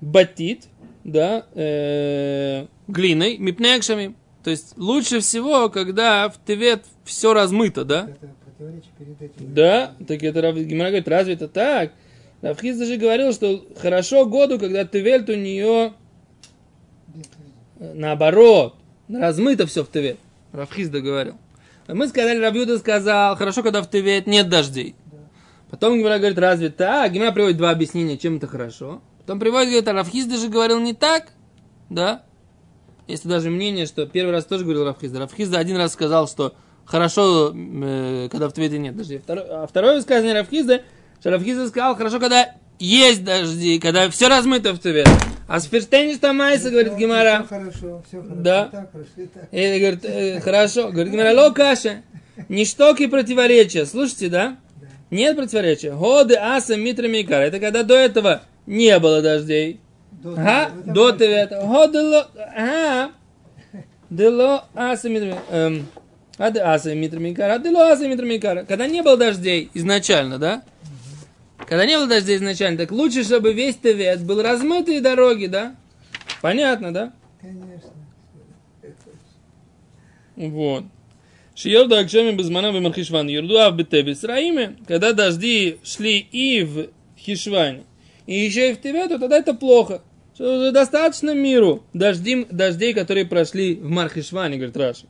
Батит, 0.00 0.68
да, 1.02 1.46
э, 1.54 2.66
глиной, 2.86 3.36
мипнекшами. 3.38 4.14
То 4.44 4.50
есть 4.50 4.78
лучше 4.78 5.20
всего, 5.20 5.70
когда 5.70 6.28
в 6.28 6.38
Тевет 6.44 6.84
все 7.04 7.34
размыто, 7.34 7.84
да? 7.84 8.08
Это. 8.10 8.34
Да, 9.38 9.94
так 10.06 10.22
это 10.22 10.52
Гимара 10.52 10.88
говорит, 10.88 11.08
разве 11.08 11.34
это 11.34 11.48
так? 11.48 11.92
Равхиз 12.42 12.78
даже 12.78 12.96
говорил, 12.96 13.32
что 13.32 13.66
хорошо 13.76 14.26
году, 14.26 14.58
когда 14.58 14.84
Тевельт 14.84 15.28
у 15.28 15.34
нее 15.34 15.92
э, 17.78 17.92
наоборот, 17.94 18.76
размыто 19.08 19.66
все 19.66 19.84
в 19.84 19.90
Тевет. 19.90 20.18
Равхиз 20.52 20.88
говорил. 20.88 21.34
А 21.86 21.94
мы 21.94 22.08
сказали, 22.08 22.38
Равьюда 22.38 22.78
сказал, 22.78 23.36
хорошо, 23.36 23.62
когда 23.62 23.82
в 23.82 23.90
Тевет 23.90 24.26
нет 24.26 24.48
дождей. 24.48 24.94
Потом 25.70 25.98
Гимара 25.98 26.18
говорит, 26.18 26.38
разве 26.38 26.70
так? 26.70 27.12
Гимара 27.12 27.32
приводит 27.32 27.56
два 27.56 27.70
объяснения, 27.70 28.16
чем 28.16 28.36
это 28.36 28.46
хорошо. 28.46 29.00
Потом 29.20 29.38
приводит, 29.38 29.68
говорит, 29.68 29.88
а 29.88 29.92
Равхиз 29.92 30.26
даже 30.26 30.48
говорил 30.48 30.80
не 30.80 30.94
так, 30.94 31.28
да? 31.88 32.24
Есть 33.06 33.26
даже 33.26 33.50
мнение, 33.50 33.86
что 33.86 34.06
первый 34.06 34.30
раз 34.30 34.44
тоже 34.44 34.64
говорил 34.64 34.84
Равхизда. 34.84 35.20
Равхизда 35.20 35.58
один 35.58 35.76
раз 35.76 35.92
сказал, 35.92 36.26
что 36.26 36.54
хорошо, 36.84 37.52
э, 37.54 38.28
когда 38.30 38.48
в 38.48 38.52
Твете 38.52 38.78
нет 38.78 38.96
дождей. 38.96 39.20
А 39.26 39.66
второе 39.68 39.96
высказывание 39.96 40.38
Равхизда, 40.38 40.82
что 41.20 41.30
Равхизда 41.30 41.68
сказал, 41.68 41.96
хорошо, 41.96 42.18
когда 42.18 42.54
есть 42.78 43.24
дожди, 43.24 43.78
когда 43.78 44.08
все 44.08 44.28
размыто 44.28 44.72
в 44.72 44.78
Твет. 44.78 45.06
А 45.46 45.60
с 45.60 45.66
Ферштейнистом 45.66 46.36
Майса, 46.36 46.70
говорит 46.70 46.94
Гимара, 46.96 47.44
хорошо, 47.48 48.02
все 48.06 48.22
хорошо. 48.22 48.34
Да. 48.36 48.64
И 48.66 48.70
так 48.70 48.92
хорошо, 48.92 49.10
и 49.16 49.26
так. 49.26 49.48
и 49.50 49.78
говорит, 49.80 50.04
э, 50.04 50.40
хорошо, 50.40 50.88
говорит 50.90 51.12
Гимара, 51.12 51.34
ло 51.34 51.50
каша, 51.50 52.02
ништоки 52.48 53.06
противоречия. 53.06 53.84
Слушайте, 53.84 54.28
да? 54.28 54.56
Нет 55.10 55.36
противоречия. 55.36 55.92
Годы 55.92 56.36
аса 56.36 56.76
митра 56.76 57.08
микара. 57.08 57.42
Это 57.42 57.58
когда 57.58 57.82
до 57.82 57.96
этого 57.96 58.42
не 58.66 58.98
было 58.98 59.20
дождей. 59.20 59.80
До 60.12 60.32
Ага, 60.32 60.70
до 60.86 61.10
больше. 61.10 61.18
Тевета. 61.18 61.66
Годело, 61.66 62.30
ага. 62.54 63.10
Дело 64.08 64.64
аса 64.74 65.08
митра 65.08 65.36
эм, 65.50 65.86
а 66.38 66.50
де 66.50 66.60
аса 66.60 66.94
митра 66.94 67.18
микара, 67.18 67.54
а 67.54 67.58
дело 67.58 67.90
аса 67.90 68.08
митра 68.08 68.24
микара. 68.24 68.64
Когда 68.64 68.86
не 68.86 69.02
было 69.02 69.16
дождей 69.16 69.70
изначально, 69.74 70.38
да? 70.38 70.62
Когда 71.68 71.86
не 71.86 71.96
было 71.96 72.06
дождей 72.06 72.36
изначально, 72.36 72.78
так 72.78 72.90
лучше, 72.90 73.22
чтобы 73.22 73.52
весь 73.52 73.76
Тевет 73.76 74.24
был 74.24 74.42
размытые 74.42 75.00
дороги, 75.00 75.46
да? 75.46 75.76
Понятно, 76.42 76.92
да? 76.92 77.12
Конечно. 77.40 77.90
Вот. 80.36 80.84
Шиерду 81.54 81.96
Акшеми 81.96 82.34
Безмана 82.34 82.72
Бемархишван. 82.72 83.28
Юрду 83.28 83.58
Ав 83.58 83.76
Бетебис 83.76 84.24
Раиме. 84.24 84.76
Когда 84.88 85.12
дожди 85.12 85.78
шли 85.84 86.18
и 86.18 86.62
в 86.64 86.88
Хишване, 87.18 87.82
и 88.26 88.38
еще 88.38 88.70
и 88.70 88.74
в 88.74 88.80
Теве, 88.80 89.06
то 89.08 89.18
тогда 89.18 89.36
это 89.36 89.52
плохо. 89.52 90.02
Что 90.34 90.56
уже 90.56 90.72
достаточно 90.72 91.34
миру 91.34 91.84
дождей, 91.92 92.46
дождей, 92.50 92.94
которые 92.94 93.26
прошли 93.26 93.74
в 93.74 93.90
Мархишване, 93.90 94.56
говорит 94.56 94.76
Раши. 94.76 95.06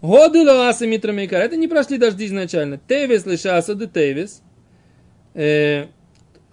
Годы 0.00 0.44
Лааса 0.44 0.86
Митра 0.86 1.10
Мейкар. 1.10 1.40
Это 1.40 1.56
не 1.56 1.66
прошли 1.66 1.98
дожди 1.98 2.26
изначально. 2.26 2.78
Тевис 2.86 3.26
лишаса 3.26 3.74
де 3.74 3.88
Тевис. 3.88 4.42
Э, 5.36 5.88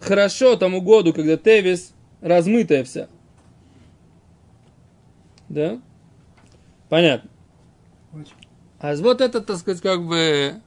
хорошо 0.01 0.57
тому 0.57 0.81
году, 0.81 1.13
когда 1.13 1.37
Тевис 1.37 1.93
размытая 2.19 2.83
вся. 2.83 3.07
Да? 5.47 5.81
Понятно. 6.89 7.29
А 8.79 8.93
вот 8.97 9.21
это, 9.21 9.39
так 9.39 9.57
сказать, 9.57 9.81
как 9.81 10.05
бы... 10.05 10.61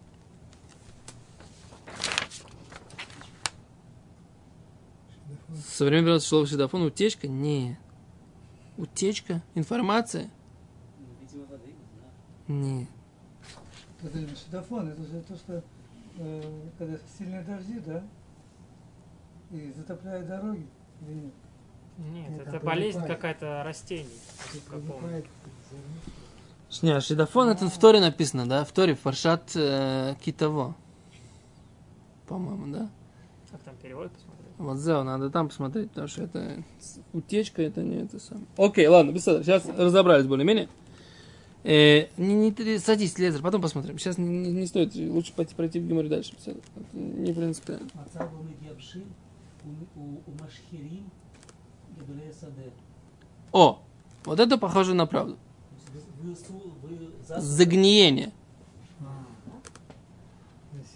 Со 5.68 5.84
времен 5.84 6.18
слово 6.20 6.46
шидафон 6.46 6.82
утечка? 6.84 7.28
Не. 7.28 7.78
Утечка? 8.78 9.42
Информация? 9.54 10.30
Воды, 11.50 11.74
не 12.46 12.56
знаю. 12.56 12.62
Не. 12.62 12.88
Это 14.02 14.18
же 14.18 14.26
это 14.88 15.02
же 15.02 15.20
то, 15.20 15.36
что 15.36 15.62
э, 16.18 16.42
когда 16.78 16.98
сильные 17.18 17.42
дожди, 17.42 17.80
да, 17.80 18.02
и 19.50 19.72
затопляют 19.76 20.26
дороги. 20.26 20.66
или 21.02 21.14
нет? 21.14 21.32
Нет, 21.98 22.30
Нет, 22.30 22.46
это 22.48 22.60
болезнь 22.60 23.06
какая-то 23.06 23.62
растений. 23.64 24.08
Не, 26.82 27.00
шидофон 27.00 27.48
это 27.48 27.68
в 27.68 27.78
Торе 27.78 28.00
написано, 28.00 28.46
да? 28.46 28.64
В 28.64 28.72
Торе, 28.72 28.94
в 28.94 29.00
Фаршат 29.00 29.52
э, 29.54 30.14
Китово. 30.20 30.74
По-моему, 32.26 32.74
да? 32.74 32.90
Как 33.50 33.60
там 33.60 33.74
перевод 33.76 34.10
посмотреть? 34.10 34.36
Вот 34.58 34.78
Зео, 34.78 35.02
надо 35.04 35.30
там 35.30 35.48
посмотреть, 35.48 35.90
потому 35.90 36.08
что 36.08 36.24
это 36.24 36.62
утечка, 37.12 37.62
это 37.62 37.82
не 37.82 38.02
это 38.02 38.18
самое. 38.18 38.46
Окей, 38.56 38.86
ладно, 38.88 39.12
без 39.12 39.24
Сейчас 39.24 39.64
разобрались 39.66 40.26
более-менее. 40.26 40.68
Э, 41.68 42.06
не, 42.16 42.34
не, 42.34 42.78
садись, 42.78 43.18
Лезер, 43.18 43.42
потом 43.42 43.60
посмотрим. 43.60 43.98
Сейчас 43.98 44.18
не, 44.18 44.28
не, 44.28 44.52
не 44.52 44.66
стоит, 44.66 44.94
лучше 44.94 45.32
пойти 45.32 45.52
пройти 45.52 45.80
в 45.80 45.88
Гимаре 45.88 46.08
дальше. 46.08 46.32
Это 46.46 46.56
не 46.92 47.32
принципиально. 47.32 47.88
О, 53.50 53.82
вот 54.24 54.38
это 54.38 54.58
похоже 54.58 54.94
на 54.94 55.06
правду. 55.06 55.36
Загниение. 57.36 58.32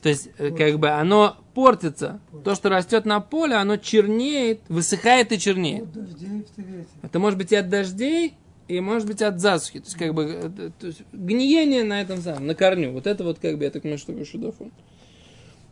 То 0.02 0.08
есть, 0.08 0.28
э, 0.38 0.50
как 0.52 0.78
бы 0.78 0.90
оно 0.90 1.36
портится. 1.52 2.20
То, 2.44 2.54
что 2.54 2.68
растет 2.68 3.06
на 3.06 3.20
поле, 3.20 3.56
оно 3.56 3.76
чернеет, 3.76 4.60
высыхает 4.68 5.32
и 5.32 5.38
чернеет. 5.40 5.88
Это 7.02 7.18
может 7.18 7.38
быть 7.38 7.50
и 7.50 7.56
от 7.56 7.68
дождей, 7.68 8.36
и 8.70 8.80
может 8.80 9.06
быть 9.06 9.20
от 9.20 9.40
засухи. 9.40 9.80
То 9.80 9.86
есть, 9.86 9.98
как 9.98 10.14
бы, 10.14 10.24
э, 10.24 10.70
то 10.78 10.86
есть, 10.86 11.02
гниение 11.12 11.82
на 11.82 12.00
этом 12.00 12.22
самом, 12.22 12.46
на 12.46 12.54
корню. 12.54 12.92
Вот 12.92 13.06
это 13.06 13.24
вот, 13.24 13.38
как 13.40 13.58
бы, 13.58 13.64
я 13.64 13.70
так 13.70 13.82
понимаю, 13.82 13.98
что 13.98 14.08
такое 14.08 14.24
шудафон. 14.24 14.70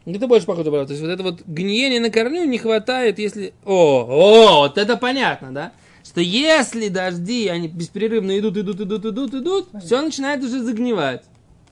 Это 0.05 0.27
больше 0.27 0.47
похоже 0.47 0.65
на 0.65 0.71
правду. 0.73 0.89
То 0.89 0.93
есть, 0.95 1.03
вот 1.05 1.11
это 1.11 1.23
вот 1.23 1.43
гниение 1.47 2.01
на 2.01 2.11
корню 2.11 2.45
не 2.45 2.59
хватает, 2.59 3.19
если... 3.19 3.53
О, 3.65 4.05
о, 4.09 4.59
вот 4.63 4.79
это 4.79 4.97
понятно, 4.97 5.53
да? 5.53 5.73
Что 6.05 6.21
если 6.21 6.89
дожди, 6.89 7.49
они 7.49 7.69
беспрерывно 7.69 8.37
идут, 8.39 8.57
идут, 8.57 8.81
идут, 8.81 9.05
идут, 9.05 9.35
идут, 9.35 9.69
все 9.85 10.03
начинает 10.03 10.43
уже 10.43 10.63
загнивать. 10.63 11.23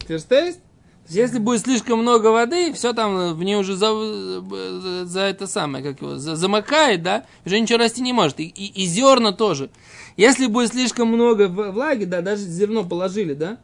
Ферстест? 0.07 0.61
Если 1.09 1.39
будет 1.39 1.63
слишком 1.63 2.01
много 2.01 2.29
воды, 2.29 2.73
все 2.73 2.93
там 2.93 3.35
в 3.35 3.43
ней 3.45 3.55
уже 3.55 3.77
за, 3.77 3.93
за, 3.93 5.05
за 5.05 5.21
это 5.21 5.47
самое, 5.47 5.85
как 5.85 6.01
его, 6.03 6.17
за- 6.17 6.35
замокает, 6.35 7.03
да, 7.03 7.25
уже 7.45 7.61
ничего 7.61 7.79
расти 7.79 8.03
не 8.03 8.13
может. 8.13 8.41
И, 8.41 8.45
и, 8.45 8.83
и 8.83 8.87
зерна 8.87 9.33
тоже. 9.33 9.71
Если 10.17 10.47
будет 10.47 10.71
слишком 10.71 11.09
много 11.09 11.49
влаги, 11.49 12.05
да, 12.05 12.23
даже 12.23 12.43
зерно 12.43 12.85
положили, 12.85 13.35
да, 13.35 13.59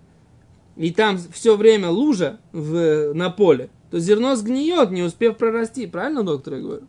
и 0.77 0.93
там 0.93 1.19
все 1.33 1.57
время 1.57 1.89
лужа 1.89 2.41
в, 2.53 3.13
на 3.15 3.31
поле, 3.31 3.71
то 3.91 3.99
зерно 3.99 4.37
сгниет, 4.37 4.91
не 4.91 5.03
успев 5.03 5.37
прорасти. 5.37 5.87
Правильно, 5.87 6.23
доктор, 6.23 6.55
я 6.55 6.61
говорю? 6.61 6.83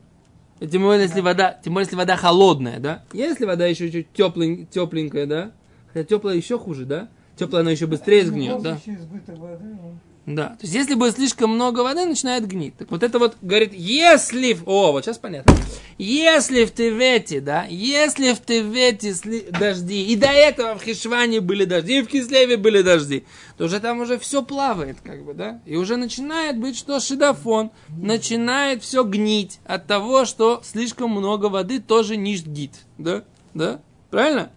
И 0.60 0.68
тем 0.68 0.84
более, 0.84 1.04
если 1.04 1.20
вода, 1.22 1.60
тем 1.64 1.74
более, 1.74 1.86
если 1.86 1.98
вода 1.98 2.16
холодная, 2.16 2.80
да? 2.80 3.04
Если 3.12 3.46
вода 3.46 3.66
еще 3.66 3.92
чуть 3.92 4.12
теплень, 4.14 4.68
тепленькая, 4.68 5.26
да? 5.26 5.52
Хотя 5.92 6.06
теплая 6.06 6.38
еще 6.38 6.58
хуже, 6.58 6.86
да? 6.86 7.10
Теплая 7.36 7.62
она 7.62 7.72
еще 7.72 7.88
быстрее 7.88 8.26
сгниет, 8.26 8.62
да? 8.62 8.80
Воды, 9.28 9.78
Да, 10.26 10.50
то 10.52 10.60
есть 10.62 10.74
если 10.74 10.94
будет 10.94 11.16
слишком 11.16 11.50
много 11.52 11.82
воды, 11.82 12.06
начинает 12.06 12.48
гнить. 12.48 12.78
Так 12.78 12.90
вот 12.92 13.04
это 13.04 13.20
вот 13.20 13.36
говорит, 13.42 13.74
если... 13.74 14.54
в- 14.54 14.64
О, 14.70 14.94
вот 14.94 15.04
сейчас 15.04 15.18
понятно. 15.18 15.54
Если 15.98 16.64
в 16.64 16.74
Тевете, 16.74 17.42
да, 17.42 17.66
если 17.70 18.32
в 18.32 18.40
Тевете 18.40 19.10
сли- 19.10 19.52
дожди, 19.52 20.06
и 20.08 20.16
до 20.16 20.28
этого 20.28 20.76
в 20.80 20.84
Хишване 20.84 21.42
были 21.42 21.66
дожди, 21.66 22.00
и 22.00 22.02
в 22.02 22.08
Кислеве 22.08 22.56
были 22.56 22.82
дожди, 22.82 23.26
то 23.58 23.66
уже 23.66 23.82
там 23.82 24.00
уже 24.00 24.18
все 24.18 24.42
плавает, 24.44 24.98
как 25.04 25.26
бы, 25.26 25.34
да, 25.34 25.60
и 25.66 25.76
уже 25.76 25.98
начинает 25.98 26.58
быть, 26.58 26.78
что 26.78 27.02
шидофон, 27.02 27.72
начинает 27.90 28.82
все 28.82 29.04
гнить 29.04 29.60
от 29.66 29.88
того, 29.88 30.24
что 30.24 30.62
слишком 30.64 31.12
много 31.12 31.48
воды 31.48 31.80
тоже 31.82 32.16
не 32.16 32.36
гид, 32.38 32.72
да, 32.98 33.24
да, 33.54 33.82
правильно? 34.10 34.52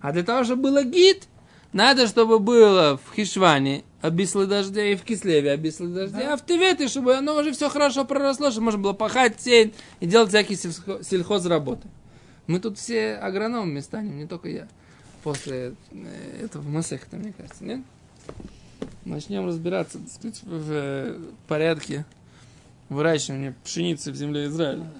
А 0.00 0.12
для 0.12 0.22
того, 0.22 0.44
чтобы 0.44 0.62
было 0.62 0.84
гид, 0.84 1.24
надо, 1.72 2.06
чтобы 2.06 2.38
было 2.38 3.00
в 3.04 3.14
Хишване 3.16 3.82
обислы 4.02 4.46
дождя 4.46 4.84
и 4.84 4.96
в 4.96 5.02
Кислеве 5.02 5.52
обислы 5.52 5.88
дождя, 5.88 6.34
а 6.34 6.36
в 6.36 6.44
Тевете, 6.44 6.88
чтобы 6.88 7.16
оно 7.16 7.36
уже 7.36 7.52
все 7.52 7.70
хорошо 7.70 8.04
проросло, 8.04 8.50
чтобы 8.50 8.66
можно 8.66 8.80
было 8.80 8.92
пахать, 8.92 9.40
сеять 9.40 9.72
и 10.00 10.06
делать 10.06 10.28
всякие 10.28 10.58
сельхозработы. 10.58 11.88
Мы 12.48 12.60
тут 12.60 12.78
все 12.78 13.14
агрономами 13.14 13.80
станем, 13.80 14.18
не 14.18 14.26
только 14.26 14.48
я. 14.48 14.68
После 15.22 15.74
э, 15.92 16.44
этого 16.44 16.68
Масехта, 16.68 17.16
мне 17.16 17.32
кажется, 17.32 17.64
нет? 17.64 17.80
Начнем 19.04 19.46
разбираться, 19.46 19.98
так 20.00 20.08
сказать, 20.08 20.42
в 20.42 20.70
э, 20.72 21.20
порядке 21.46 22.04
выращивания 22.88 23.54
пшеницы 23.64 24.10
в 24.10 24.16
земле 24.16 24.46
Израиля. 24.46 24.90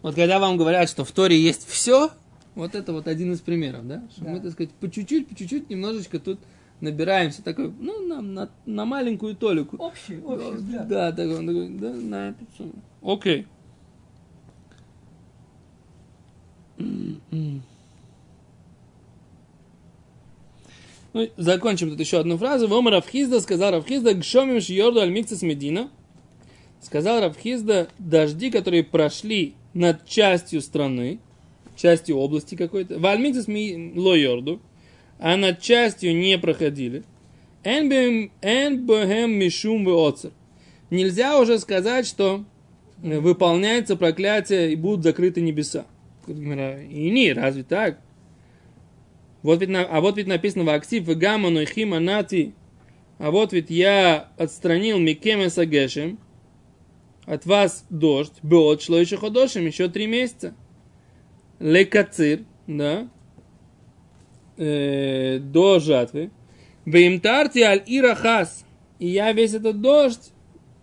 Вот 0.00 0.14
когда 0.14 0.38
вам 0.38 0.56
говорят, 0.56 0.88
что 0.88 1.04
в 1.04 1.12
Торе 1.12 1.38
есть 1.38 1.68
все, 1.68 2.10
вот 2.54 2.74
это 2.74 2.94
вот 2.94 3.06
один 3.06 3.34
из 3.34 3.40
примеров, 3.40 3.86
да? 3.86 4.02
Что 4.12 4.24
Да. 4.24 4.30
мы, 4.30 4.40
так 4.40 4.52
сказать, 4.52 4.72
по 4.72 4.90
чуть-чуть, 4.90 5.28
по 5.28 5.34
чуть-чуть 5.34 5.68
немножечко 5.68 6.18
тут 6.18 6.40
набираемся 6.80 7.42
такой, 7.42 7.72
ну, 7.80 8.06
на, 8.06 8.20
на, 8.20 8.50
на 8.66 8.84
маленькую 8.84 9.36
толику. 9.36 9.76
общий, 9.76 10.18
общий 10.18 10.50
взгляд. 10.52 10.88
Да, 10.88 11.12
так 11.12 11.28
он 11.28 11.46
такой, 11.46 11.68
да, 11.70 11.92
на 11.92 12.28
эту 12.30 12.46
сумму. 12.56 12.82
Окей. 13.02 13.46
М-м. 16.78 17.62
Ну, 21.12 21.30
закончим 21.38 21.90
тут 21.90 22.00
еще 22.00 22.20
одну 22.20 22.36
фразу. 22.36 22.68
Вома 22.68 22.90
Равхизда 22.90 23.40
сказал 23.40 23.72
Равхизда, 23.72 24.12
гшомим 24.12 24.60
шьорду 24.60 25.00
аль 25.00 25.10
микцес 25.10 25.40
медина. 25.40 25.88
Сказал 26.82 27.22
Равхизда, 27.22 27.88
дожди, 27.98 28.50
которые 28.50 28.84
прошли 28.84 29.54
над 29.72 30.06
частью 30.06 30.60
страны, 30.60 31.20
частью 31.74 32.18
области 32.18 32.54
какой-то, 32.54 32.98
в 32.98 33.06
аль 33.06 33.18
микцес 33.18 33.48
ми 33.48 33.92
ло 33.96 34.14
йорду, 34.14 34.60
а 35.18 35.36
над 35.36 35.60
частью 35.60 36.16
не 36.16 36.38
проходили. 36.38 37.04
Эн 37.64 37.88
бем- 37.88 38.30
эн 38.42 38.86
бэхэм 38.86 39.32
мишум 39.32 39.84
веоцер. 39.84 40.30
Нельзя 40.90 41.40
уже 41.40 41.58
сказать, 41.58 42.06
что 42.06 42.44
э, 43.02 43.18
выполняется 43.18 43.96
проклятие 43.96 44.72
и 44.72 44.76
будут 44.76 45.02
закрыты 45.02 45.40
небеса. 45.40 45.86
И 46.26 47.10
не, 47.10 47.32
разве 47.32 47.62
так? 47.62 48.00
Вот 49.42 49.60
ведь, 49.60 49.70
а 49.72 50.00
вот 50.00 50.16
ведь 50.16 50.26
написано 50.26 50.64
в 50.64 50.70
актив 50.70 51.06
гамма 51.06 51.50
нойхим 51.50 51.94
анати. 51.94 52.52
А 53.18 53.30
вот 53.30 53.52
ведь 53.52 53.70
я 53.70 54.30
отстранил 54.36 54.98
Микеме 54.98 55.50
Сагешем 55.50 56.18
от 57.24 57.46
вас 57.46 57.84
дождь, 57.90 58.34
беот 58.42 58.82
шло 58.82 58.98
еще 58.98 59.16
ходошем, 59.16 59.66
еще 59.66 59.88
три 59.88 60.06
месяца. 60.06 60.54
Лекацир, 61.58 62.40
да, 62.66 63.08
э, 64.56 65.38
до 65.38 65.78
жатвы. 65.78 66.30
Ваимтарти 66.84 67.60
аль 67.60 67.82
ирахас. 67.86 68.64
И 68.98 69.08
я 69.08 69.32
весь 69.32 69.54
этот 69.54 69.80
дождь, 69.80 70.32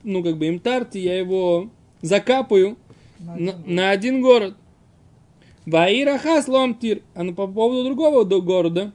ну 0.03 0.23
как 0.23 0.37
бы 0.37 0.47
имтарти, 0.47 0.97
я 0.99 1.17
его 1.17 1.69
закапаю 2.01 2.77
На 3.19 3.35
на, 3.35 3.51
один 3.51 3.75
на 3.75 3.89
один 3.89 4.21
город. 4.21 4.55
Ваирахас 5.65 6.47
ломтир. 6.47 7.01
А 7.15 7.23
ну, 7.23 7.33
по 7.33 7.47
поводу 7.47 7.85
другого 7.85 8.23
города 8.25 8.91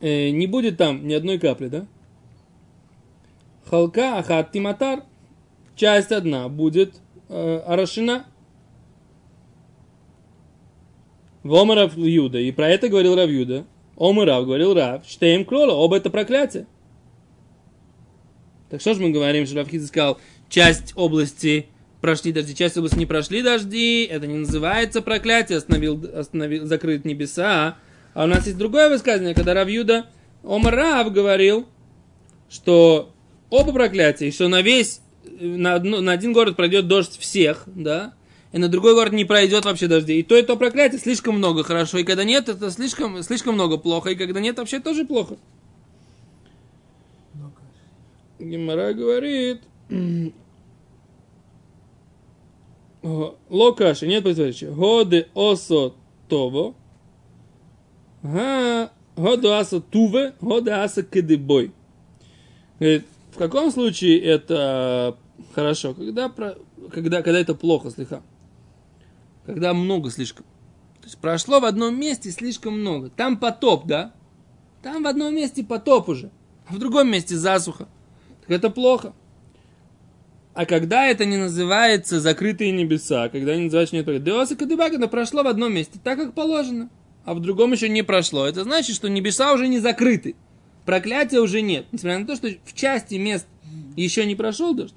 э, 0.00 0.30
не 0.30 0.46
будет 0.46 0.76
там 0.76 1.06
ни 1.06 1.14
одной 1.14 1.38
капли, 1.38 1.68
да? 1.68 1.86
Халка 3.64 4.18
ахат 4.18 4.50
тиматар. 4.52 5.04
Часть 5.76 6.12
одна 6.12 6.48
будет 6.48 7.00
э, 7.28 7.58
орошена. 7.66 8.26
Вома 11.42 11.74
Рав 11.74 11.96
Юда. 11.96 12.38
И 12.38 12.50
про 12.52 12.68
это 12.68 12.88
говорил 12.88 13.14
Рав 13.16 13.28
Юда. 13.28 13.64
Омы 13.96 14.24
Рав 14.24 14.44
говорил 14.44 14.74
Рав. 14.74 15.06
Штеем 15.06 15.44
крола. 15.44 15.72
Оба 15.72 15.96
это 15.96 16.10
проклятие. 16.10 16.66
Так 18.70 18.80
что 18.80 18.94
же 18.94 19.02
мы 19.02 19.10
говорим, 19.10 19.44
что 19.44 19.56
Равхиз 19.56 19.86
сказал, 19.88 20.18
часть 20.48 20.94
области 20.96 21.66
прошли 22.00 22.32
дожди, 22.32 22.54
часть 22.54 22.78
области 22.78 22.98
не 22.98 23.04
прошли 23.04 23.42
дожди, 23.42 24.04
это 24.04 24.26
не 24.26 24.38
называется 24.38 25.02
проклятие, 25.02 25.58
остановил, 25.58 26.02
остановил, 26.14 26.64
закрыть 26.64 27.04
небеса. 27.04 27.76
А 28.14 28.24
у 28.24 28.26
нас 28.26 28.46
есть 28.46 28.56
другое 28.56 28.88
высказывание, 28.88 29.34
когда 29.34 29.52
Равьюда 29.52 30.06
Омар 30.42 30.74
Рав 30.74 31.12
говорил, 31.12 31.66
что 32.48 33.12
оба 33.50 33.72
проклятия, 33.72 34.28
и 34.28 34.32
что 34.32 34.48
на 34.48 34.62
весь, 34.62 35.00
на, 35.38 35.74
одно- 35.74 36.00
на 36.00 36.12
один 36.12 36.32
город 36.32 36.56
пройдет 36.56 36.88
дождь 36.88 37.18
всех, 37.18 37.64
да, 37.66 38.14
и 38.52 38.58
на 38.58 38.68
другой 38.68 38.94
город 38.94 39.12
не 39.12 39.24
пройдет 39.24 39.64
вообще 39.64 39.88
дождей. 39.88 40.20
И 40.20 40.22
то, 40.22 40.36
и 40.36 40.42
то 40.42 40.56
проклятие 40.56 41.00
слишком 41.00 41.36
много 41.36 41.64
хорошо, 41.64 41.98
и 41.98 42.04
когда 42.04 42.24
нет, 42.24 42.48
это 42.48 42.70
слишком, 42.70 43.22
слишком 43.22 43.54
много 43.54 43.78
плохо, 43.78 44.10
и 44.10 44.14
когда 44.14 44.40
нет, 44.40 44.58
вообще 44.58 44.78
тоже 44.78 45.04
плохо. 45.04 45.36
Гемора 48.38 48.92
говорит, 48.92 49.62
Го- 53.02 53.36
Локаши, 53.48 54.06
нет 54.06 54.22
противоречия. 54.22 54.70
Годе 54.70 55.28
осо 55.34 55.94
того. 56.28 56.74
Годе 58.22 59.48
аса 59.48 59.80
туве, 59.80 60.34
годе 60.40 60.70
аса 60.70 61.02
кедебой. 61.02 61.72
Говорит, 62.78 63.04
в 63.32 63.38
каком 63.38 63.70
случае 63.70 64.20
это 64.20 65.16
хорошо? 65.54 65.94
Когда, 65.94 66.28
когда, 66.92 67.22
когда 67.22 67.40
это 67.40 67.54
плохо 67.54 67.90
слегка. 67.90 68.22
Когда 69.46 69.74
много 69.74 70.10
слишком. 70.10 70.44
То 71.00 71.06
есть 71.06 71.18
прошло 71.18 71.60
в 71.60 71.64
одном 71.64 71.98
месте 71.98 72.30
слишком 72.30 72.78
много. 72.80 73.10
Там 73.10 73.36
потоп, 73.36 73.86
да? 73.86 74.12
Там 74.82 75.02
в 75.02 75.06
одном 75.06 75.34
месте 75.34 75.64
потоп 75.64 76.08
уже. 76.08 76.30
А 76.68 76.74
в 76.74 76.78
другом 76.78 77.10
месте 77.10 77.36
засуха. 77.36 77.88
Так 78.42 78.50
это 78.50 78.70
плохо. 78.70 79.12
А 80.54 80.66
когда 80.66 81.06
это 81.06 81.24
не 81.24 81.38
называется 81.38 82.20
закрытые 82.20 82.72
небеса, 82.72 83.28
когда 83.30 83.56
не 83.56 83.64
называется 83.64 83.96
нет 83.96 84.22
Деоса 84.22 84.54
Кадыбак, 84.54 84.92
это 84.92 85.08
прошло 85.08 85.42
в 85.42 85.46
одном 85.46 85.72
месте, 85.72 85.98
так 86.02 86.18
как 86.18 86.34
положено, 86.34 86.90
а 87.24 87.32
в 87.34 87.40
другом 87.40 87.72
еще 87.72 87.88
не 87.88 88.02
прошло. 88.02 88.46
Это 88.46 88.64
значит, 88.64 88.94
что 88.94 89.08
небеса 89.08 89.54
уже 89.54 89.66
не 89.66 89.78
закрыты. 89.78 90.36
Проклятия 90.84 91.38
уже 91.38 91.62
нет. 91.62 91.86
Несмотря 91.92 92.18
на 92.18 92.26
то, 92.26 92.36
что 92.36 92.48
в 92.64 92.74
части 92.74 93.14
мест 93.14 93.46
еще 93.96 94.26
не 94.26 94.34
прошел 94.34 94.74
дождь. 94.74 94.94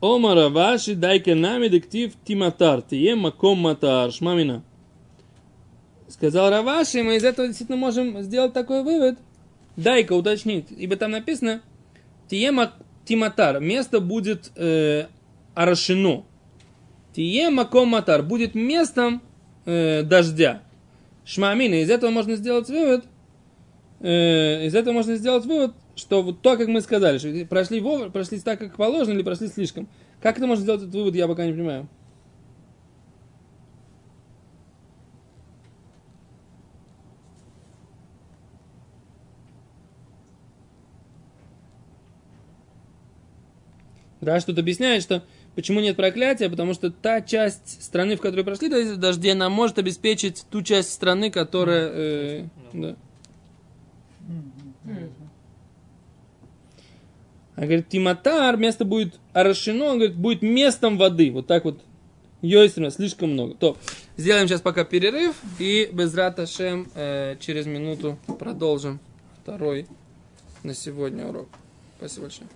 Омара 0.00 0.48
ваши 0.48 0.94
дайка 0.94 1.34
нами 1.34 1.68
дектив 1.68 2.12
тиматар, 2.24 2.80
тие 2.82 3.14
маком 3.14 3.58
матар, 3.58 4.10
шмамина. 4.10 4.62
Сказал 6.08 6.50
Раваши, 6.50 7.02
мы 7.02 7.16
из 7.16 7.24
этого 7.24 7.46
действительно 7.46 7.78
можем 7.78 8.22
сделать 8.22 8.52
такой 8.52 8.82
вывод. 8.82 9.18
Дай-ка 9.76 10.14
уточнить, 10.14 10.66
ибо 10.70 10.96
там 10.96 11.12
написано 11.12 11.62
Тиема 12.28 12.72
Тиматар, 13.04 13.60
место 13.60 14.00
будет 14.00 14.50
э, 14.56 15.06
орошено. 15.54 16.26
Тиема 17.14 17.64
Коматар 17.64 18.22
будет 18.22 18.54
местом 18.54 19.22
э, 19.66 20.02
дождя. 20.02 20.62
Шмамина, 21.24 21.82
из 21.82 21.90
этого 21.90 22.10
можно 22.10 22.36
сделать 22.36 22.68
вывод, 22.68 23.04
э, 24.00 24.66
из 24.66 24.74
этого 24.74 24.94
можно 24.94 25.16
сделать 25.16 25.44
вывод, 25.46 25.74
что 25.94 26.22
вот 26.22 26.42
то, 26.42 26.56
как 26.56 26.68
мы 26.68 26.80
сказали, 26.80 27.18
что 27.18 27.46
прошли, 27.46 27.80
вовремя, 27.80 28.10
прошли 28.10 28.40
так, 28.40 28.58
как 28.58 28.76
положено, 28.76 29.14
или 29.14 29.22
прошли 29.22 29.48
слишком. 29.48 29.88
Как 30.20 30.36
это 30.36 30.46
можно 30.46 30.62
сделать 30.62 30.82
этот 30.82 30.94
вывод, 30.94 31.14
я 31.14 31.28
пока 31.28 31.46
не 31.46 31.52
понимаю. 31.52 31.88
Раш 44.20 44.44
тут 44.44 44.58
объясняет, 44.58 45.02
что 45.02 45.22
почему 45.54 45.80
нет 45.80 45.96
проклятия, 45.96 46.50
потому 46.50 46.74
что 46.74 46.90
та 46.90 47.22
часть 47.22 47.82
страны, 47.82 48.16
в 48.16 48.20
которой 48.20 48.44
прошли 48.44 48.68
дожди, 48.96 49.30
она 49.30 49.48
может 49.48 49.78
обеспечить 49.78 50.44
ту 50.50 50.62
часть 50.62 50.92
страны, 50.92 51.30
которая... 51.30 51.90
э, 51.92 52.44
да. 52.72 52.96
Мгм. 54.84 55.10
А 57.56 57.62
говорит, 57.62 57.88
Тиматар, 57.88 58.56
место 58.56 58.84
будет 58.84 59.18
орошено, 59.32 59.86
он 59.86 59.98
говорит, 59.98 60.16
будет 60.16 60.42
местом 60.42 60.96
воды. 60.96 61.30
Вот 61.30 61.46
так 61.46 61.64
вот. 61.64 61.80
Йойстрина, 62.42 62.90
слишком 62.90 63.32
много. 63.32 63.54
То, 63.54 63.76
сделаем 64.16 64.48
сейчас 64.48 64.62
пока 64.62 64.84
перерыв 64.84 65.36
и 65.58 65.90
без 65.92 66.14
Раташем 66.14 66.88
э, 66.94 67.36
через 67.38 67.66
минуту 67.66 68.18
продолжим 68.38 68.98
второй 69.42 69.86
на 70.62 70.72
сегодня 70.72 71.26
урок. 71.26 71.48
Спасибо 71.98 72.22
большое. 72.22 72.48